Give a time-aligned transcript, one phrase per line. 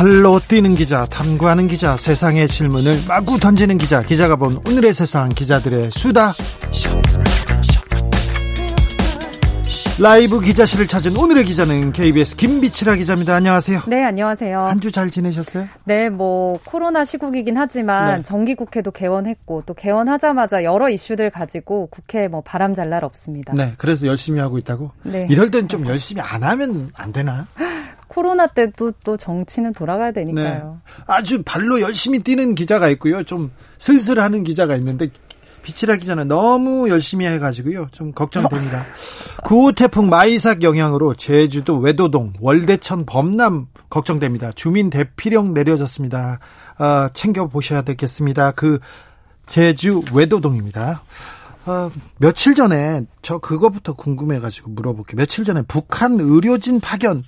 [0.00, 5.90] 팔로 뛰는 기자, 탐구하는 기자, 세상의 질문을 마구 던지는 기자, 기자가 본 오늘의 세상 기자들의
[5.90, 6.32] 수다.
[10.00, 13.34] 라이브 기자실을 찾은 오늘의 기자는 KBS 김비치라 기자입니다.
[13.34, 13.82] 안녕하세요.
[13.88, 14.58] 네, 안녕하세요.
[14.68, 15.66] 한 주 잘 지내셨어요?
[15.84, 18.22] 네, 뭐 코로나 시국이긴 하지만 네.
[18.22, 23.52] 정기국회도 개원했고 또 개원하자마자 여러 이슈들 가지고 국회 뭐 바람 잘 날 없습니다.
[23.54, 24.92] 네, 그래서 열심히 하고 있다고.
[25.02, 25.26] 네.
[25.28, 27.46] 이럴 땐 좀 열심히 안 하면 안 되나?
[28.10, 30.80] 코로나 때도 또 정치는 돌아가야 되니까요.
[30.84, 31.02] 네.
[31.06, 33.22] 아주 발로 열심히 뛰는 기자가 있고요.
[33.22, 35.10] 좀 슬슬하는 기자가 있는데
[35.62, 37.86] 비치라 기자는 너무 열심히 해가지고요.
[37.92, 38.84] 좀 걱정됩니다.
[39.44, 44.50] 구호 태풍 마이삭 영향으로 제주도 외도동, 월대천, 범람 걱정됩니다.
[44.56, 46.40] 주민 대피령 내려졌습니다.
[46.80, 48.52] 어, 챙겨 보셔야 되겠습니다.
[48.52, 48.80] 그
[49.46, 51.02] 제주 외도동입니다.
[51.66, 55.16] 어, 며칠 전에 저 그거부터 궁금해가지고 물어볼게요.
[55.16, 57.22] 며칠 전에 북한 의료진 파견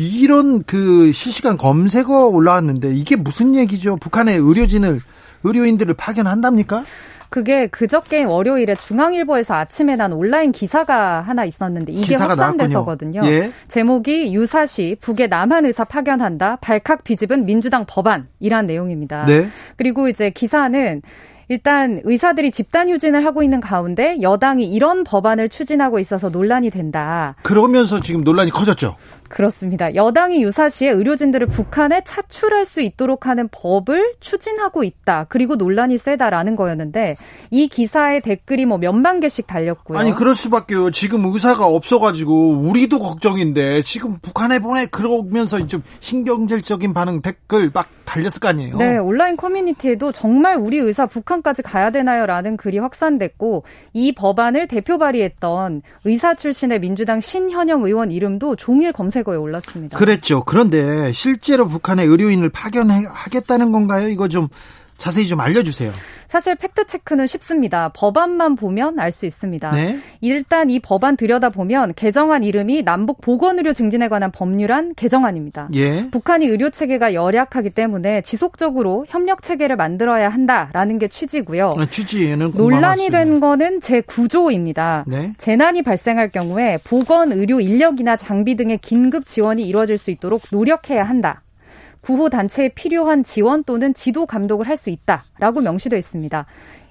[0.00, 3.96] 이런 그 실시간 검색어 올라왔는데 이게 무슨 얘기죠?
[3.96, 5.00] 북한의 의료진을
[5.44, 6.84] 의료인들을 파견한답니까?
[7.30, 13.22] 그게 그저께 월요일에 중앙일보에서 아침에 난 온라인 기사가 하나 있었는데 이게 확산돼서거든요.
[13.24, 13.52] 예.
[13.68, 19.26] 제목이 유사시 북의 남한 의사 파견한다 발칵 뒤집은 민주당 법안이란 내용입니다.
[19.26, 19.46] 네.
[19.76, 21.02] 그리고 이제 기사는
[21.50, 27.34] 일단 의사들이 집단 휴진을 하고 있는 가운데 여당이 이런 법안을 추진하고 있어서 논란이 된다.
[27.42, 28.96] 그러면서 지금 논란이 커졌죠.
[29.30, 29.94] 그렇습니다.
[29.94, 35.26] 여당이 유사시에 의료진들을 북한에 차출할 수 있도록 하는 법을 추진하고 있다.
[35.28, 37.16] 그리고 논란이 세다라는 거였는데
[37.50, 39.98] 이 기사의 댓글이 뭐 몇만 개씩 달렸고요.
[39.98, 40.90] 아니 그럴 수밖에요.
[40.90, 48.40] 지금 의사가 없어가지고 우리도 걱정인데 지금 북한에 보내 그러면서 좀 신경질적인 반응 댓글 막 달렸을
[48.40, 48.76] 거 아니에요.
[48.78, 53.62] 네, 온라인 커뮤니티에도 정말 우리 의사 북한까지 가야 되나요라는 글이 확산됐고
[53.92, 59.96] 이 법안을 대표 발의했던 의사 출신의 민주당 신현영 의원 이름도 종일 검색 검색어에 올랐습니다.
[59.96, 60.44] 그랬죠.
[60.44, 64.08] 그런데 실제로 북한의 의료인을 파견하겠다는 건가요?
[64.08, 64.48] 이거 좀
[65.00, 65.92] 자세히 좀 알려주세요.
[66.28, 67.90] 사실 팩트 체크는 쉽습니다.
[67.96, 69.72] 법안만 보면 알 수 있습니다.
[69.72, 69.98] 네?
[70.20, 75.70] 일단 이 법안 들여다 보면 개정안 이름이 남북 보건의료 증진에 관한 법률안 개정안입니다.
[75.74, 76.08] 예?
[76.12, 81.74] 북한이 의료 체계가 열약하기 때문에 지속적으로 협력 체계를 만들어야 한다라는 게 취지고요.
[81.76, 85.04] 아, 취지에는 논란이 된 거는 제 구조입니다.
[85.08, 85.32] 네?
[85.38, 91.42] 재난이 발생할 경우에 보건 의료 인력이나 장비 등의 긴급 지원이 이루어질 수 있도록 노력해야 한다.
[92.00, 96.46] 구호 단체에 필요한 지원 또는 지도 감독을 할 수 있다라고 명시되어 있습니다.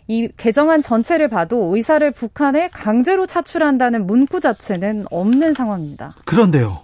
[0.07, 6.11] 이 개정안 전체를 봐도 의사를 북한에 강제로 차출한다는 문구 자체는 없는 상황입니다.
[6.25, 6.81] 그런데요.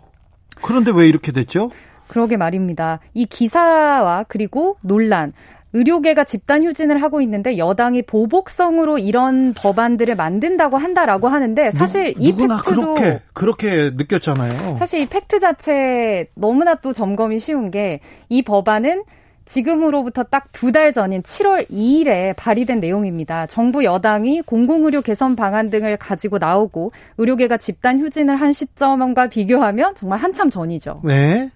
[0.62, 1.70] 그런데 왜 이렇게 됐죠?
[2.08, 3.00] 그러게 말입니다.
[3.14, 5.34] 이 기사와 그리고 논란,
[5.76, 12.32] 의료계가 집단 휴진을 하고 있는데 여당이 보복성으로 이런 법안들을 만든다고 한다라고 하는데 사실 누, 이
[12.32, 12.58] 팩트도
[12.96, 14.78] 그렇게 그렇게 느꼈잖아요.
[14.78, 18.00] 사실 이 팩트 자체 너무나 또 점검이 쉬운 게
[18.30, 19.04] 이 법안은
[19.46, 23.46] 지금으로부터 딱 두 달 전인 7월 2일에 발의된 내용입니다.
[23.46, 30.18] 정부 여당이 공공의료 개선 방안 등을 가지고 나오고 의료계가 집단 휴진을 한 시점과 비교하면 정말
[30.20, 31.02] 한참 전이죠.
[31.04, 31.50] 네.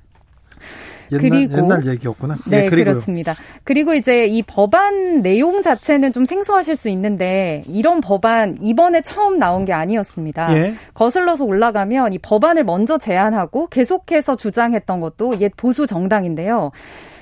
[1.11, 2.35] 옛날, 그리고 옛날 얘기였구나.
[2.47, 3.33] 네, 네 그렇습니다.
[3.63, 9.65] 그리고 이제 이 법안 내용 자체는 좀 생소하실 수 있는데 이런 법안 이번에 처음 나온
[9.65, 10.55] 게 아니었습니다.
[10.57, 10.73] 예.
[10.93, 16.71] 거슬러서 올라가면 이 법안을 먼저 제안하고 계속해서 주장했던 것도 옛 보수 정당인데요.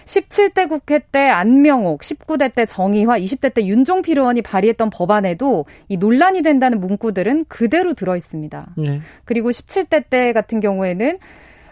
[0.07, 6.41] 17대 국회 때 안명옥, 19대 때 정의화, 20대 때 윤종필 의원이 발의했던 법안에도 이 논란이
[6.41, 8.67] 된다는 문구들은 그대로 들어 있습니다.
[8.85, 9.01] 예.
[9.25, 11.19] 그리고 17대 때 같은 경우에는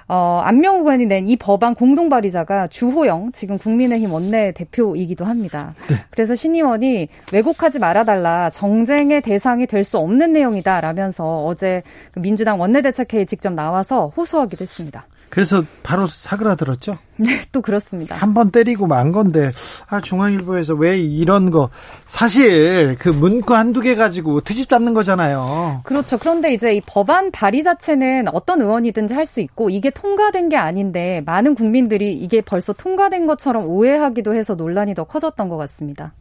[0.08, 5.74] 어, 안명우 의원이 낸 이 법안 공동 발의자가 주호영 지금 국민의힘 원내 대표이기도 합니다.
[5.90, 5.96] 네.
[6.12, 11.82] 그래서 신 의원이 왜곡하지 말아달라 정쟁의 대상이 될 수 없는 내용이다라면서 어제
[12.12, 15.06] 그 민주당 원내대책회의 직접 나와서 호소하기도 했습니다.
[15.30, 16.98] 그래서 바로 사그라들었죠?
[17.18, 18.16] 네, 또 그렇습니다.
[18.16, 19.52] 한 번 때리고 만 건데,
[19.90, 21.70] 아, 중앙일보에서 왜 이런 거,
[22.08, 25.82] 사실 그 문구 한두 개 가지고 트집 잡는 거잖아요.
[25.84, 26.18] 그렇죠.
[26.18, 31.22] 그런데 이제 이 법안 발의 자체는 어떤 의원이든지 할 수 있고, 이게 통과된 게 아닌데,
[31.26, 36.14] 많은 국민들이 이게 벌써 통과된 것처럼 오해하기도 해서 논란이 더 커졌던 것 같습니다.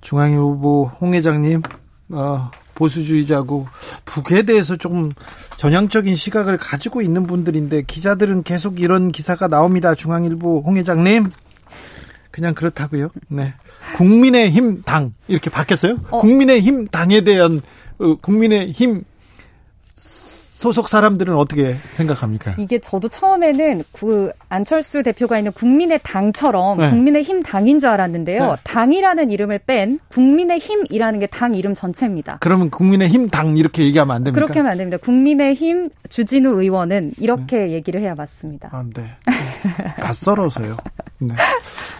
[0.00, 1.62] 중앙일보 홍 회장님,
[2.12, 2.50] 어,
[2.80, 3.66] 보수주의자고
[4.06, 5.12] 북에 대해서 조금
[5.58, 9.94] 전향적인 시각을 가지고 있는 분들인데 기자들은 계속 이런 기사가 나옵니다.
[9.94, 11.26] 중앙일보 홍 회장님.
[12.30, 13.10] 그냥 그렇다고요.
[13.28, 13.52] 네.
[13.96, 15.98] 국민의힘 당 이렇게 바뀌었어요?
[16.10, 16.20] 어.
[16.20, 17.60] 국민의힘 당에 대한
[17.98, 19.04] 어, 국민의힘
[20.60, 22.54] 소속 사람들은 어떻게 생각합니까?
[22.58, 26.90] 이게 저도 처음에는 그 안철수 대표가 있는 국민의 당처럼 네.
[26.90, 28.46] 국민의 힘 당인 줄 알았는데요.
[28.46, 28.56] 네.
[28.64, 32.38] 당이라는 이름을 뺀 국민의 힘이라는 게 당 이름 전체입니다.
[32.40, 34.44] 그러면 국민의 힘당 이렇게 얘기하면 안 됩니까?
[34.44, 34.98] 그렇게 하면 안 됩니다.
[34.98, 37.70] 국민의 힘 주진우 의원은 이렇게 네.
[37.70, 38.68] 얘기를 해야 맞습니다.
[38.72, 39.04] 아, 네.
[39.98, 40.76] 낯설어서요.
[41.20, 41.34] 네.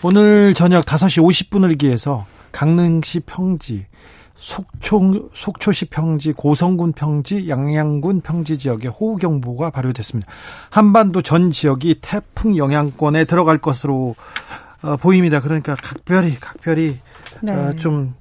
[0.02, 3.86] 오늘 저녁 5시 50분을 기해서 강릉시 평지
[4.40, 10.30] 속초, 속초시 평지, 고성군 평지, 양양군 평지 지역에 호우경보가 발효됐습니다.
[10.70, 14.16] 한반도 전 지역이 태풍 영향권에 들어갈 것으로
[14.82, 15.40] 어, 보입니다.
[15.40, 16.96] 그러니까 각별히, 각별히
[17.42, 17.52] 네.
[17.52, 18.14] 어, 좀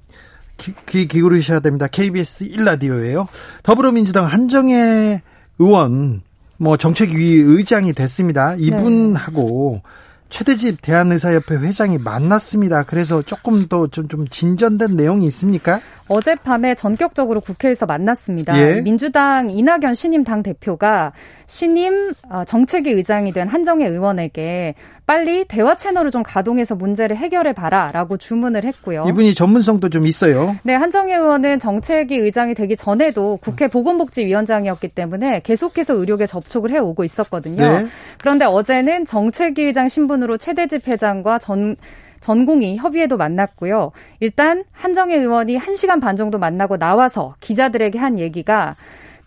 [0.57, 1.88] 귀, 귀 기울이셔야 됩니다.
[1.88, 3.27] KBS 1라디오예요.
[3.63, 5.22] 더불어민주당 한정혜
[5.57, 6.22] 의원
[6.57, 8.56] 뭐 정책위 의장이 됐습니다.
[8.56, 9.89] 이분하고 네.
[10.30, 12.83] 최대집 대한의사협회 회장이 만났습니다.
[12.83, 15.80] 그래서 조금 더 좀 좀 진전된 내용이 있습니까?
[16.10, 18.58] 어젯밤에 전격적으로 국회에서 만났습니다.
[18.60, 18.82] 예.
[18.82, 21.14] 민주당 이낙연 신임 당 대표가
[21.46, 24.76] 신임 어, 정책위 의장이 된 한정혜 의원에게
[25.06, 29.06] 빨리 대화 채널을 좀 가동해서 문제를 해결해 봐라라고 주문을 했고요.
[29.08, 30.56] 이분이 전문성도 좀 있어요.
[30.62, 37.04] 네, 한정혜 의원은 정책위 의장이 되기 전에도 국회 보건복지위원장이었기 때문에 계속해서 의료계 접촉을 해 오고
[37.04, 37.58] 있었거든요.
[37.58, 37.88] 네.
[38.20, 41.76] 그런데 어제는 정책위 의장 신분으로 최대집 회장과 전
[42.19, 43.92] 전공이 협의회도 만났고요.
[44.19, 48.75] 일단 한정혜 의원이 1시간 반 정도 만나고 나와서 기자들에게 한 얘기가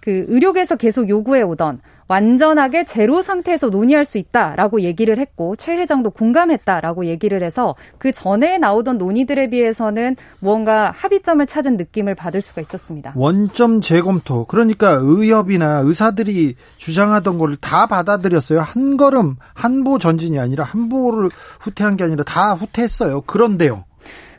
[0.00, 1.80] 그 의료계에서 계속 요구해 오던
[2.12, 8.58] 완전하게 제로 상태에서 논의할 수 있다라고 얘기를 했고 최 회장도 공감했다라고 얘기를 해서 그 전에
[8.58, 13.14] 나오던 논의들에 비해서는 무언가 합의점을 찾은 느낌을 받을 수가 있었습니다.
[13.16, 18.60] 원점 재검토 그러니까 의협이나 의사들이 주장하던 걸 다 받아들였어요.
[18.60, 21.30] 한 걸음 한보 전진이 아니라 한보를
[21.60, 23.20] 후퇴한 게 아니라 다 후퇴했어요.
[23.22, 23.84] 그런데요.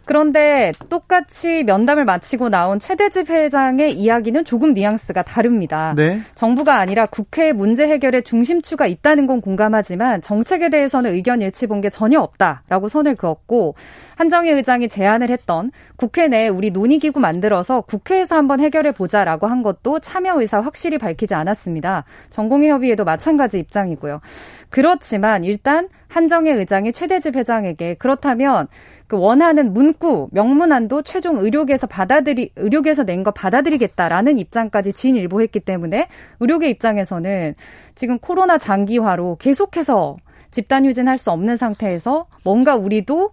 [0.06, 5.94] 그런데 똑같이 면담을 마치고 나온 최대집 회장의 이야기는 조금 뉘앙스가 다릅니다.
[5.96, 6.20] 네.
[6.36, 11.90] 정부가 아니라 국회 문제 해결에 중심추가 있다는 건 공감하지만 정책에 대해서는 의견 일치 본 게
[11.90, 13.76] 전혀 없다라고 선을 그었고
[14.16, 20.00] 한정희 의장이 제안을 했던 국회 내 우리 논의기구 만들어서 국회에서 한번 해결해 보자라고 한 것도
[20.00, 22.06] 참여 의사 확실히 밝히지 않았습니다.
[22.30, 24.22] 전공의 협의회도 마찬가지 입장이고요.
[24.70, 28.68] 그렇지만 일단 한정희 의장이 최대집 회장에게 그렇다면
[29.08, 36.08] 그 원하는 문구 명문안도 최종 의료계에서 받아들이 의료계에서 낸 거 받아들이겠다라는 입장까지 진일보했기 때문에
[36.40, 37.56] 의료계 입장에서는
[37.96, 40.18] 지금 코로나 장기화로 계속해서
[40.52, 43.32] 집단 휴진할 수 없는 상태에서 뭔가 우리도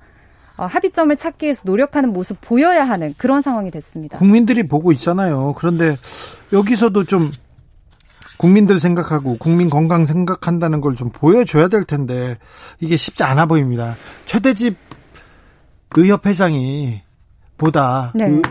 [0.56, 4.19] 어, 합의점을 찾기 위해서 노력하는 모습 보여야 하는 그런 상황이 됐습니다.
[4.19, 5.55] 국민들이 보고 있잖아요.
[5.56, 5.96] 그런데
[6.52, 7.31] 여기서도 좀
[8.38, 12.37] 국민들 생각하고 국민 건강 생각한다는 걸 좀 보여줘야 될 텐데
[12.81, 13.94] 이게 쉽지 않아 보입니다.
[14.26, 14.76] 최대집
[15.96, 17.02] 의협 회장이
[17.58, 18.28] 보다 네.
[18.28, 18.42] 그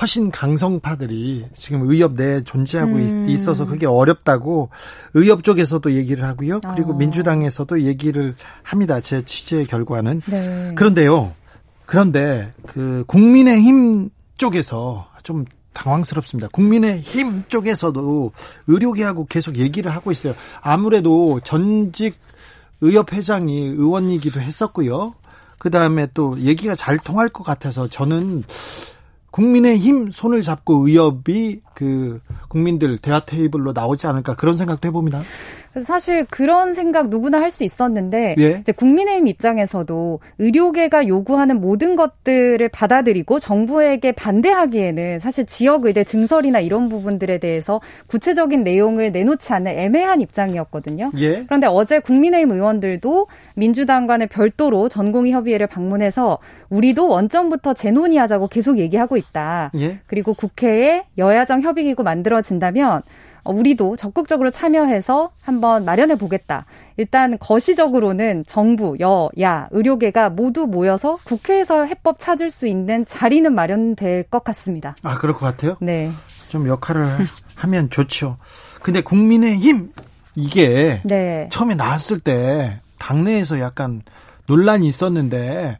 [0.00, 3.28] 훨씬 강성파들이 지금 의협 내에 존재하고 음.
[3.28, 4.68] 있어서 그게 어렵다고
[5.14, 6.60] 의협 쪽에서도 얘기를 하고요.
[6.74, 6.96] 그리고 어.
[6.96, 9.00] 민주당에서도 얘기를 합니다.
[9.00, 10.20] 제 취재 결과는.
[10.26, 10.72] 네.
[10.74, 11.32] 그런데요.
[11.86, 16.48] 그런데 그 국민의힘 쪽에서 좀 당황스럽습니다.
[16.52, 18.32] 국민의힘 쪽에서도
[18.66, 20.34] 의료계하고 계속 얘기를 하고 있어요.
[20.60, 22.18] 아무래도 전직
[22.80, 25.14] 의협 회장이 의원이기도 했었고요.
[25.58, 28.44] 그 다음에 또 얘기가 잘 통할 것 같아서 저는
[29.30, 35.20] 국민의힘 손을 잡고 의협이 그 국민들 대화 테이블로 나오지 않을까 그런 생각도 해봅니다.
[35.76, 38.50] 그래서 사실 그런 생각 누구나 할 수 있었는데 예?
[38.60, 46.88] 이제 국민의힘 입장에서도 의료계가 요구하는 모든 것들을 받아들이고 정부에게 반대하기에는 사실 지역 의대 증설이나 이런
[46.88, 51.12] 부분들에 대해서 구체적인 내용을 내놓지 않는 애매한 입장이었거든요.
[51.18, 51.44] 예?
[51.44, 56.38] 그런데 어제 국민의힘 의원들도 민주당과는 별도로 전공의 협의회를 방문해서
[56.70, 59.70] 우리도 원점부터 재논의하자고 계속 얘기하고 있다.
[59.76, 59.98] 예?
[60.06, 63.02] 그리고 국회에 여야정 협의기구 만들어진다면 어,
[63.48, 66.66] 우리도 적극적으로 참여해서 한번 마련해 보겠다.
[66.96, 74.44] 일단 거시적으로는 정부, 여야, 의료계가 모두 모여서 국회에서 해법 찾을 수 있는 자리는 마련될 것
[74.44, 74.94] 같습니다.
[75.02, 75.76] 아, 그럴 것 같아요?
[75.80, 76.10] 네.
[76.48, 77.06] 좀 역할을
[77.56, 78.36] 하면 좋죠.
[78.82, 79.92] 근데 국민의힘
[80.34, 81.48] 이게 네.
[81.50, 84.02] 처음에 나왔을 때 당내에서 약간
[84.46, 85.78] 논란이 있었는데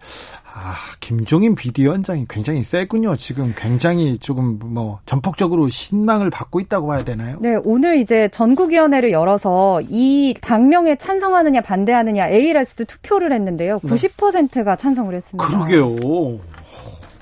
[0.58, 3.14] 아, 김종인 비대위원장이 굉장히 세군요.
[3.16, 7.36] 지금 굉장히 조금 뭐 전폭적으로 신망을 받고 있다고 봐야 되나요?
[7.40, 13.80] 네, 오늘 이제 전국위원회를 열어서 이 당명에 찬성하느냐 반대하느냐 ALS 투표를 했는데요.
[13.80, 15.46] 90%가 찬성을 했습니다.
[15.46, 16.40] 그러게요.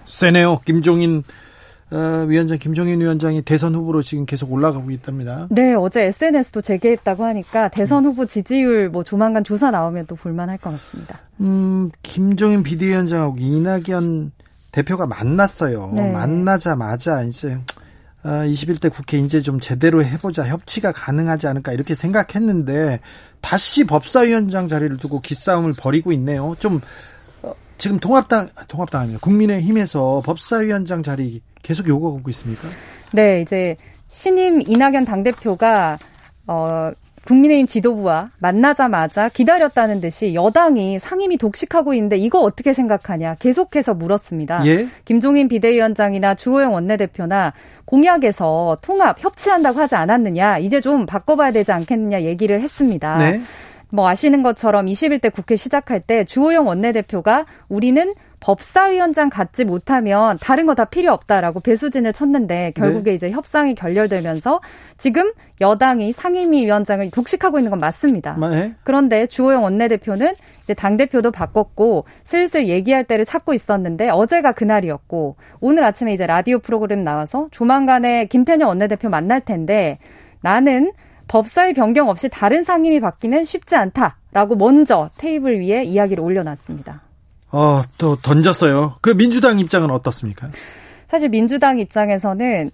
[0.07, 0.61] 세네요.
[0.65, 1.44] 김종인 어,
[1.91, 5.47] 위원장 김종인 위원장이 대선 후보로 지금 계속 올라가고 있답니다.
[5.51, 10.71] 네, 어제 SNS도 재개했다고 하니까 대선 후보 지지율 뭐 조만간 조사 나오면 또 볼만할 것
[10.71, 11.21] 같습니다.
[11.41, 14.33] 음, 김종인 비대위원장하고 이낙연
[14.73, 15.93] 대표가 만났어요.
[15.95, 16.11] 네.
[16.11, 17.59] 만나자마자 이제
[18.25, 23.01] 21대 어, 국회 이제 좀 제대로 해보자 협치가 가능하지 않을까 이렇게 생각했는데
[23.41, 26.57] 다시 법사위원장 자리를 두고 기싸움을 벌이고 있네요.
[26.59, 26.81] 좀 어,
[27.79, 29.19] 지금 통합당 통합당 아니에요.
[29.21, 32.69] 국민의힘에서 법사위원장 자리 계속 요구하고 있습니까?
[33.13, 33.77] 네, 이제
[34.11, 35.99] 신임 이낙연 당대표가
[36.47, 36.91] 어,
[37.27, 44.67] 국민의힘 지도부와 만나자마자 기다렸다는 듯이 여당이 상임위 독식하고 있는데 이거 어떻게 생각하냐 계속해서 물었습니다.
[44.67, 44.87] 예?
[45.05, 47.53] 김종인 비대위원장이나 주호영 원내대표나
[47.87, 53.17] 공약에서 통합 협치한다고 하지 않았느냐 이제 좀 바꿔봐야 되지 않겠느냐 얘기를 했습니다.
[53.19, 53.41] 네?
[53.91, 60.75] 뭐 아시는 것처럼 21대 국회 시작할 때 주호영 원내대표가 우리는 법사위원장 갖지 못하면 다른 거
[60.75, 63.15] 다 필요 없다라고 배수진을 쳤는데 결국에 네.
[63.15, 64.61] 이제 협상이 결렬되면서
[64.99, 68.37] 지금 여당이 상임위 위원장을 독식하고 있는 건 맞습니다.
[68.41, 68.75] 네.
[68.83, 76.13] 그런데 주호영 원내대표는 이제 당대표도 바꿨고 슬슬 얘기할 때를 찾고 있었는데 어제가 그날이었고 오늘 아침에
[76.13, 79.99] 이제 라디오 프로그램 나와서 조만간에 김태년 원내대표 만날 텐데
[80.41, 80.93] 나는
[81.29, 87.03] 법사위 변경 없이 다른 상임위 받기는 쉽지 않다라고 먼저 테이블 위에 이야기를 올려놨습니다.
[87.53, 88.97] 어, 또 던졌어요.
[89.01, 90.49] 그 민주당 입장은 어떻습니까?
[91.09, 92.71] 사실 민주당 입장에서는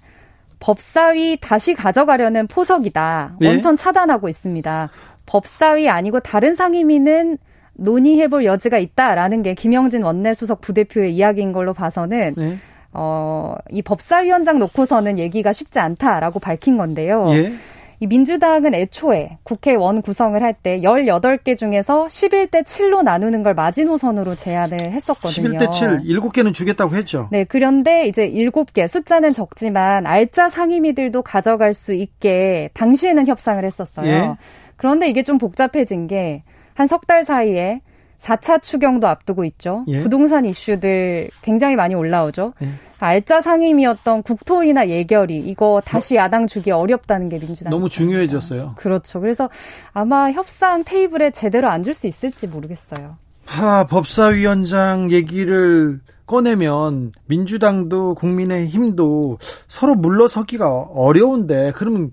[0.58, 3.36] 법사위 다시 가져가려는 포석이다.
[3.42, 3.48] 예?
[3.48, 4.90] 원천 차단하고 있습니다.
[5.26, 7.38] 법사위 아니고 다른 상임위는
[7.74, 12.56] 논의해볼 여지가 있다라는 게 김영진 원내수석 부대표의 이야기인 걸로 봐서는 네.
[12.92, 17.26] 어, 이 법사위원장 놓고서는 얘기가 쉽지 않다라고 밝힌 건데요.
[17.30, 17.52] 예?
[18.00, 24.78] 이 민주당은 애초에 국회원 구성을 할 때 18개 중에서 11대 7로 나누는 걸 마지노선으로 제안을
[24.92, 25.58] 했었거든요.
[25.58, 27.28] 11대 7, 7개는 주겠다고 했죠.
[27.30, 34.06] 네, 그런데 이제 7개, 숫자는 적지만 알짜 상임위들도 가져갈 수 있게 당시에는 협상을 했었어요.
[34.06, 34.30] 예.
[34.76, 36.42] 그런데 이게 좀 복잡해진 게
[36.74, 37.80] 한 석 달 사이에
[38.18, 39.84] 4차 추경도 앞두고 있죠.
[39.88, 40.02] 예?
[40.02, 42.54] 부동산 이슈들 굉장히 많이 올라오죠.
[42.62, 42.66] 예.
[43.06, 48.74] 알짜 상임이었던 국토위나 예결위 이거 다시 야당 주기 어렵다는 게 민주당 너무 중요해졌어요.
[48.76, 49.20] 그렇죠.
[49.20, 49.48] 그래서
[49.92, 53.16] 아마 협상 테이블에 제대로 앉을 수 있을지 모르겠어요.
[53.46, 62.10] 하 법사위원장 얘기를 꺼내면 민주당도 국민의 힘도 서로 물러서기가 어려운데 그러면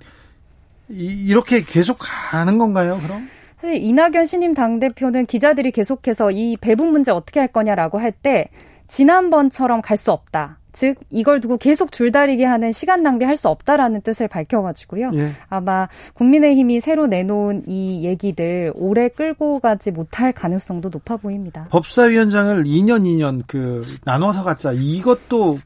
[0.89, 2.97] 이, 렇게 계속 가는 건가요?
[3.03, 3.27] 그럼?
[3.57, 8.49] 사실 이낙연 신임 당대표는 기자들이 계속해서 이 배분 문제 어떻게 할 거냐라고 할 때
[8.87, 10.59] 지난번처럼 갈 수 없다.
[10.77, 15.09] 즉 이걸 두고 계속 줄다리기 하는 시간 낭비할 수 없다라는 뜻을 밝혀가지고요.
[15.15, 15.31] 예.
[15.49, 21.65] 아마 국민의힘이 새로 내놓은 이 얘기들 오래 끌고 가지 못할 가능성도 높아 보입니다.
[21.71, 25.57] 법사위원장을 2년 2년 그 나눠서 갖자 이것도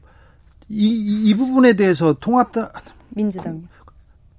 [0.70, 2.70] 이, 이 부분에 대해서 통합당
[3.10, 3.68] 민주당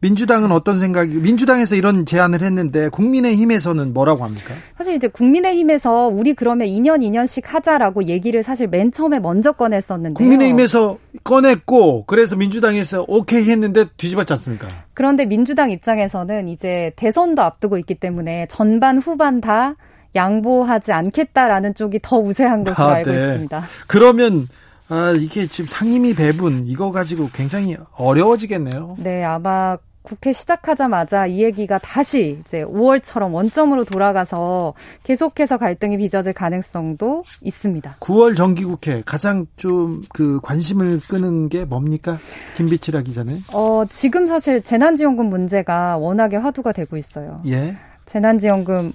[0.03, 4.53] 민주당은 어떤 생각이 민주당에서 이런 제안을 했는데 국민의힘에서는 뭐라고 합니까?
[4.77, 10.97] 사실 이제 국민의힘에서 우리 그러면 2년 2년씩 하자라고 얘기를 사실 맨 처음에 먼저 꺼냈었는데 국민의힘에서
[11.23, 14.67] 꺼냈고 그래서 민주당에서 오케이 했는데 뒤집었지 않습니까?
[14.93, 19.75] 그런데 민주당 입장에서는 이제 대선도 앞두고 있기 때문에 전반 후반 다
[20.15, 23.17] 양보하지 않겠다라는 쪽이 더 우세한 것으로 아, 알고 네.
[23.17, 23.63] 있습니다.
[23.87, 24.49] 그러면
[24.89, 28.97] 아, 이게 지금 상임위 배분 이거 가지고 굉장히 어려워지겠네요.
[28.99, 37.23] 네, 아마 국회 시작하자마자 이 얘기가 다시 이제 5월처럼 원점으로 돌아가서 계속해서 갈등이 빚어질 가능성도
[37.41, 37.95] 있습니다.
[37.99, 42.17] 9월 정기국회 가장 좀 그 관심을 끄는 게 뭡니까?
[42.57, 43.39] 김비치라 기자는?
[43.53, 47.41] 어, 지금 사실 재난지원금 문제가 워낙에 화두가 되고 있어요.
[47.47, 47.75] 예.
[48.05, 48.91] 재난지원금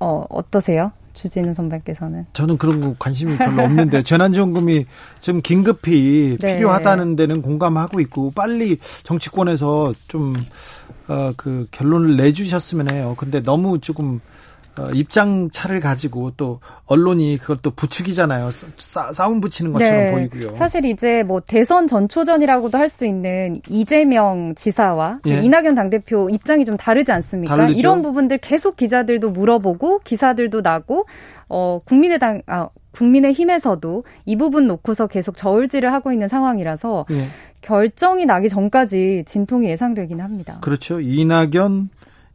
[0.00, 0.92] 어, 어떠세요?
[1.16, 2.26] 주진우 선배께서는?
[2.34, 4.86] 저는 그런 거 관심이 별로 없는데 재난지원금이
[5.20, 6.56] 좀 긴급히 네.
[6.56, 10.34] 필요하다는 데는 공감하고 있고 빨리 정치권에서 좀
[11.08, 13.14] 어, 그 결론을 내주셨으면 해요.
[13.18, 14.18] 근데 너무 조금 어,
[14.94, 18.50] 입장 차를 가지고 또 언론이 그걸 또 부추기잖아요.
[18.76, 20.12] 싸, 싸움 붙이는 것처럼 네.
[20.12, 20.54] 보이고요.
[20.54, 25.40] 사실 이제 뭐 대선 전초전이라고도 할 수 있는 이재명 지사와 예.
[25.40, 27.56] 이낙연 당대표 입장이 좀 다르지 않습니까?
[27.56, 27.78] 다르죠?
[27.78, 31.06] 이런 부분들 계속 기자들도 물어보고 기사들도 나고
[31.48, 37.24] 어 국민의당 아 국민의힘에서도 이 부분 놓고서 계속 저울질을 하고 있는 상황이라서 예.
[37.60, 40.58] 결정이 나기 전까지 진통이 예상되긴 합니다.
[40.60, 41.00] 그렇죠.
[41.00, 41.90] 이낙연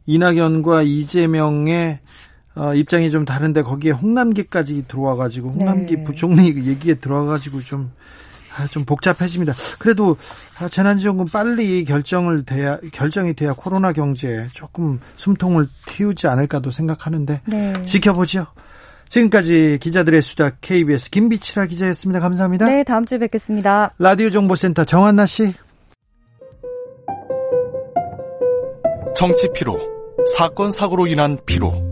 [0.06, 2.00] 이낙연과 이재명의
[2.54, 6.02] 어, 입장이 좀 다른데 거기에 홍남기까지 들어와가지고 홍남기 네.
[6.04, 7.90] 부총리 얘기에 들어와가지고 좀
[8.56, 9.54] 아, 좀 복잡해집니다.
[9.78, 10.16] 그래도
[10.60, 17.72] 아, 재난지원금 빨리 결정을 돼야 결정이 돼야 코로나 경제에 조금 숨통을 틔우지 않을까도 생각하는데 네.
[17.84, 18.46] 지켜보죠.
[19.08, 22.20] 지금까지 기자들의 수다 KBS 김비치라 기자였습니다.
[22.20, 22.66] 감사합니다.
[22.66, 23.92] 네, 다음 주에 뵙겠습니다.
[23.98, 25.52] 라디오 정보센터 정한나 씨.
[29.14, 29.78] 정치 피로,
[30.34, 31.91] 사건 사고로 인한 피로,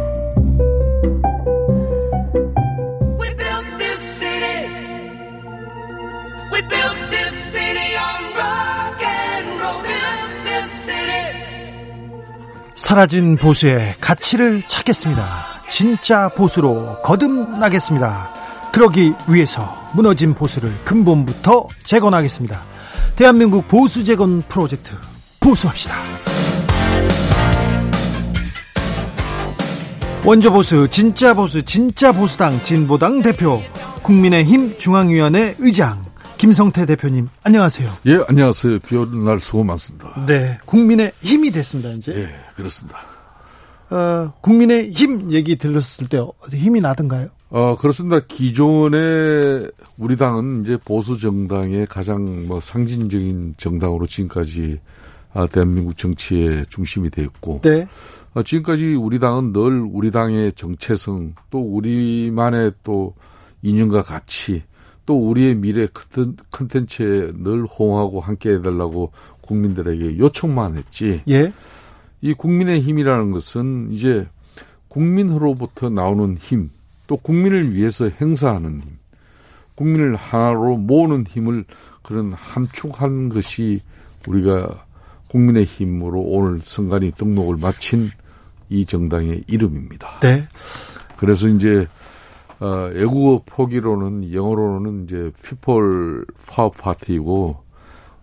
[12.91, 15.23] 사라진 보수의 가치를 찾겠습니다.
[15.69, 18.33] 진짜 보수로 거듭나겠습니다.
[18.73, 22.61] 그러기 위해서 무너진 보수를 근본부터 재건하겠습니다.
[23.15, 24.91] 대한민국 보수 재건 프로젝트
[25.39, 25.95] 보수합시다.
[30.25, 33.61] 원조 보수, 진짜 보수, 진짜 보수당 진보당 대표,
[34.03, 36.10] 국민의힘 중앙위원회 의장
[36.41, 37.97] 김성태 대표님 안녕하세요.
[38.07, 38.79] 예, 안녕하세요.
[38.79, 40.25] 비 오는 날 수고 많습니다.
[40.25, 42.15] 네, 국민의 힘이 됐습니다 이제.
[42.15, 42.97] 예, 그렇습니다.
[43.91, 46.19] 어, 국민의 힘 얘기 들었을 때
[46.51, 47.27] 힘이 나던가요?
[47.51, 48.21] 어, 그렇습니다.
[48.27, 49.67] 기존에
[49.99, 54.79] 우리 당은 이제 보수 정당의 가장 뭐 상징적인 정당으로 지금까지
[55.33, 57.87] 아, 대한민국 정치의 중심이 되었고, 네.
[58.33, 63.13] 아, 지금까지 우리 당은 늘 우리 당의 정체성 또 우리만의 또
[63.61, 64.63] 이념과 가치
[65.05, 65.87] 또 우리의 미래
[66.51, 71.21] 컨텐츠에 늘 호응하고 함께 해달라고 국민들에게 요청만 했지.
[71.27, 71.51] 예.
[72.21, 74.27] 이 국민의 힘이라는 것은 이제
[74.87, 76.69] 국민으로부터 나오는 힘,
[77.07, 78.97] 또 국민을 위해서 행사하는 힘,
[79.75, 81.65] 국민을 하나로 모으는 힘을
[82.03, 83.81] 그런 함축한 것이
[84.27, 84.85] 우리가
[85.29, 88.09] 국민의 힘으로 오늘 선관위 등록을 마친
[88.69, 90.19] 이 정당의 이름입니다.
[90.19, 90.43] 네.
[91.17, 91.87] 그래서 이제
[92.61, 97.57] 어, 외국어 표기로는 영어로는 이제 People Power Party이고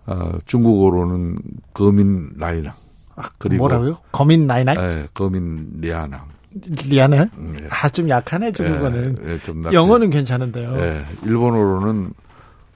[0.07, 1.39] 어, 중국어로는
[1.75, 2.73] 国民力量
[3.17, 3.99] 아, 그리고 뭐라고요?
[4.13, 4.75] 国民力量?
[4.77, 6.23] 네, 国民力量.
[6.53, 7.29] 力量?
[7.37, 7.67] 음, 예.
[7.71, 9.17] 아 좀 약하네 중국어는.
[9.27, 10.77] 예, 예, 좀 영어는 괜찮은데요.
[10.79, 12.13] 예, 일본어로는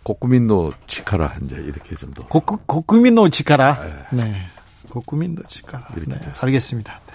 [0.03, 2.27] 고쿠민노 치카라 이제 이렇게 좀 더.
[2.27, 3.79] 고쿠 고쿠민노 치카라.
[3.87, 4.17] 예.
[4.17, 4.35] 네.
[4.91, 5.89] 고쿠민노 치카라.
[5.97, 7.01] 이렇게 네, 알겠습니다.
[7.07, 7.13] 네.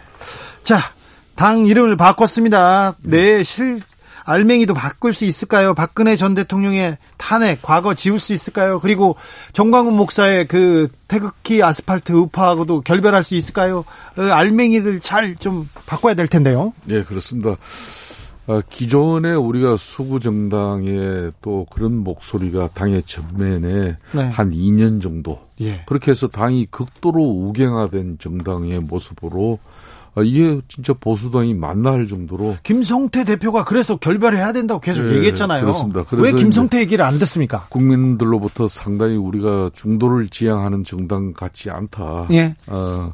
[0.64, 0.78] 자,
[1.36, 2.96] 당 이름을 바꿨습니다.
[3.04, 3.82] 네, 실
[4.28, 5.74] 알맹이도 바꿀 수 있을까요?
[5.74, 8.80] 박근혜 전 대통령의 탄핵 과거 지울 수 있을까요?
[8.82, 9.16] 그리고
[9.54, 13.86] 정광훈 목사의 그 태극기 아스팔트 우파하고도 결별할 수 있을까요?
[14.16, 16.74] 그 알맹이를 잘 좀 바꿔야 될 텐데요.
[16.86, 17.56] 네, 그렇습니다.
[18.48, 24.30] 아, 기존에 우리가 수구 정당의 또 그런 목소리가 당의 전면에 네.
[24.30, 25.84] 한 2년 정도 예.
[25.86, 29.60] 그렇게 해서 당이 극도로 우경화된 정당의 모습으로
[30.18, 35.62] 아, 이게 진짜 보수당이 맞나 할 정도로 김성태 대표가 그래서 결별해야 된다고 계속 네, 얘기했잖아요.
[35.62, 36.04] 그렇습니다.
[36.14, 37.68] 왜 김성태 얘기를 안 듣습니까?
[37.70, 42.30] 국민들로부터 상당히 우리가 중도를 지향하는 정당 같지 않다.
[42.32, 42.56] 예.
[42.66, 43.14] 어,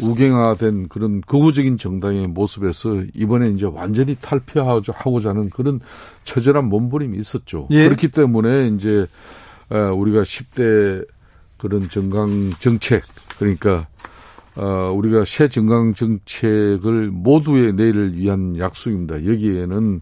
[0.00, 4.94] 우경화된 그런 극우적인 정당의 모습에서 이번에 이제 완전히 탈피하고자
[5.28, 5.78] 하는 그런
[6.24, 7.68] 처절한 몸부림이 있었죠.
[7.70, 7.84] 예.
[7.84, 9.06] 그렇기 때문에 이제
[9.70, 11.06] 어, 우리가 10대
[11.58, 13.04] 그런 정강 정책
[13.38, 13.86] 그러니까
[14.58, 19.24] 어, 우리가 새 정강 정책을 모두의 내일을 위한 약속입니다.
[19.24, 20.00] 여기에는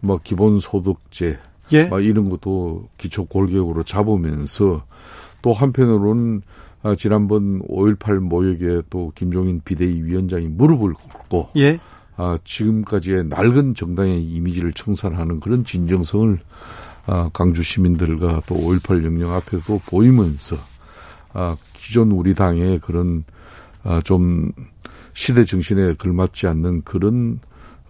[0.00, 1.38] 뭐 기본소득제,
[1.72, 1.84] 예?
[1.86, 4.84] 뭐 이런 것도 기초 골격으로 잡으면서
[5.42, 6.42] 또 한편으로는
[6.82, 11.80] 아, 지난번 5.18 모욕에 또 김종인 비대위 위원장이 무릎을 꿇고 예?
[12.16, 16.38] 아, 지금까지의 낡은 정당의 이미지를 청산하는 그런 진정성을
[17.06, 20.56] 아, 강주 시민들과 또 5.18 영령 앞에도 보이면서
[21.32, 23.35] 아, 기존 우리 당의 그런 아,
[24.04, 24.52] 좀
[25.12, 27.40] 시대 정신에 걸맞지 않는 그런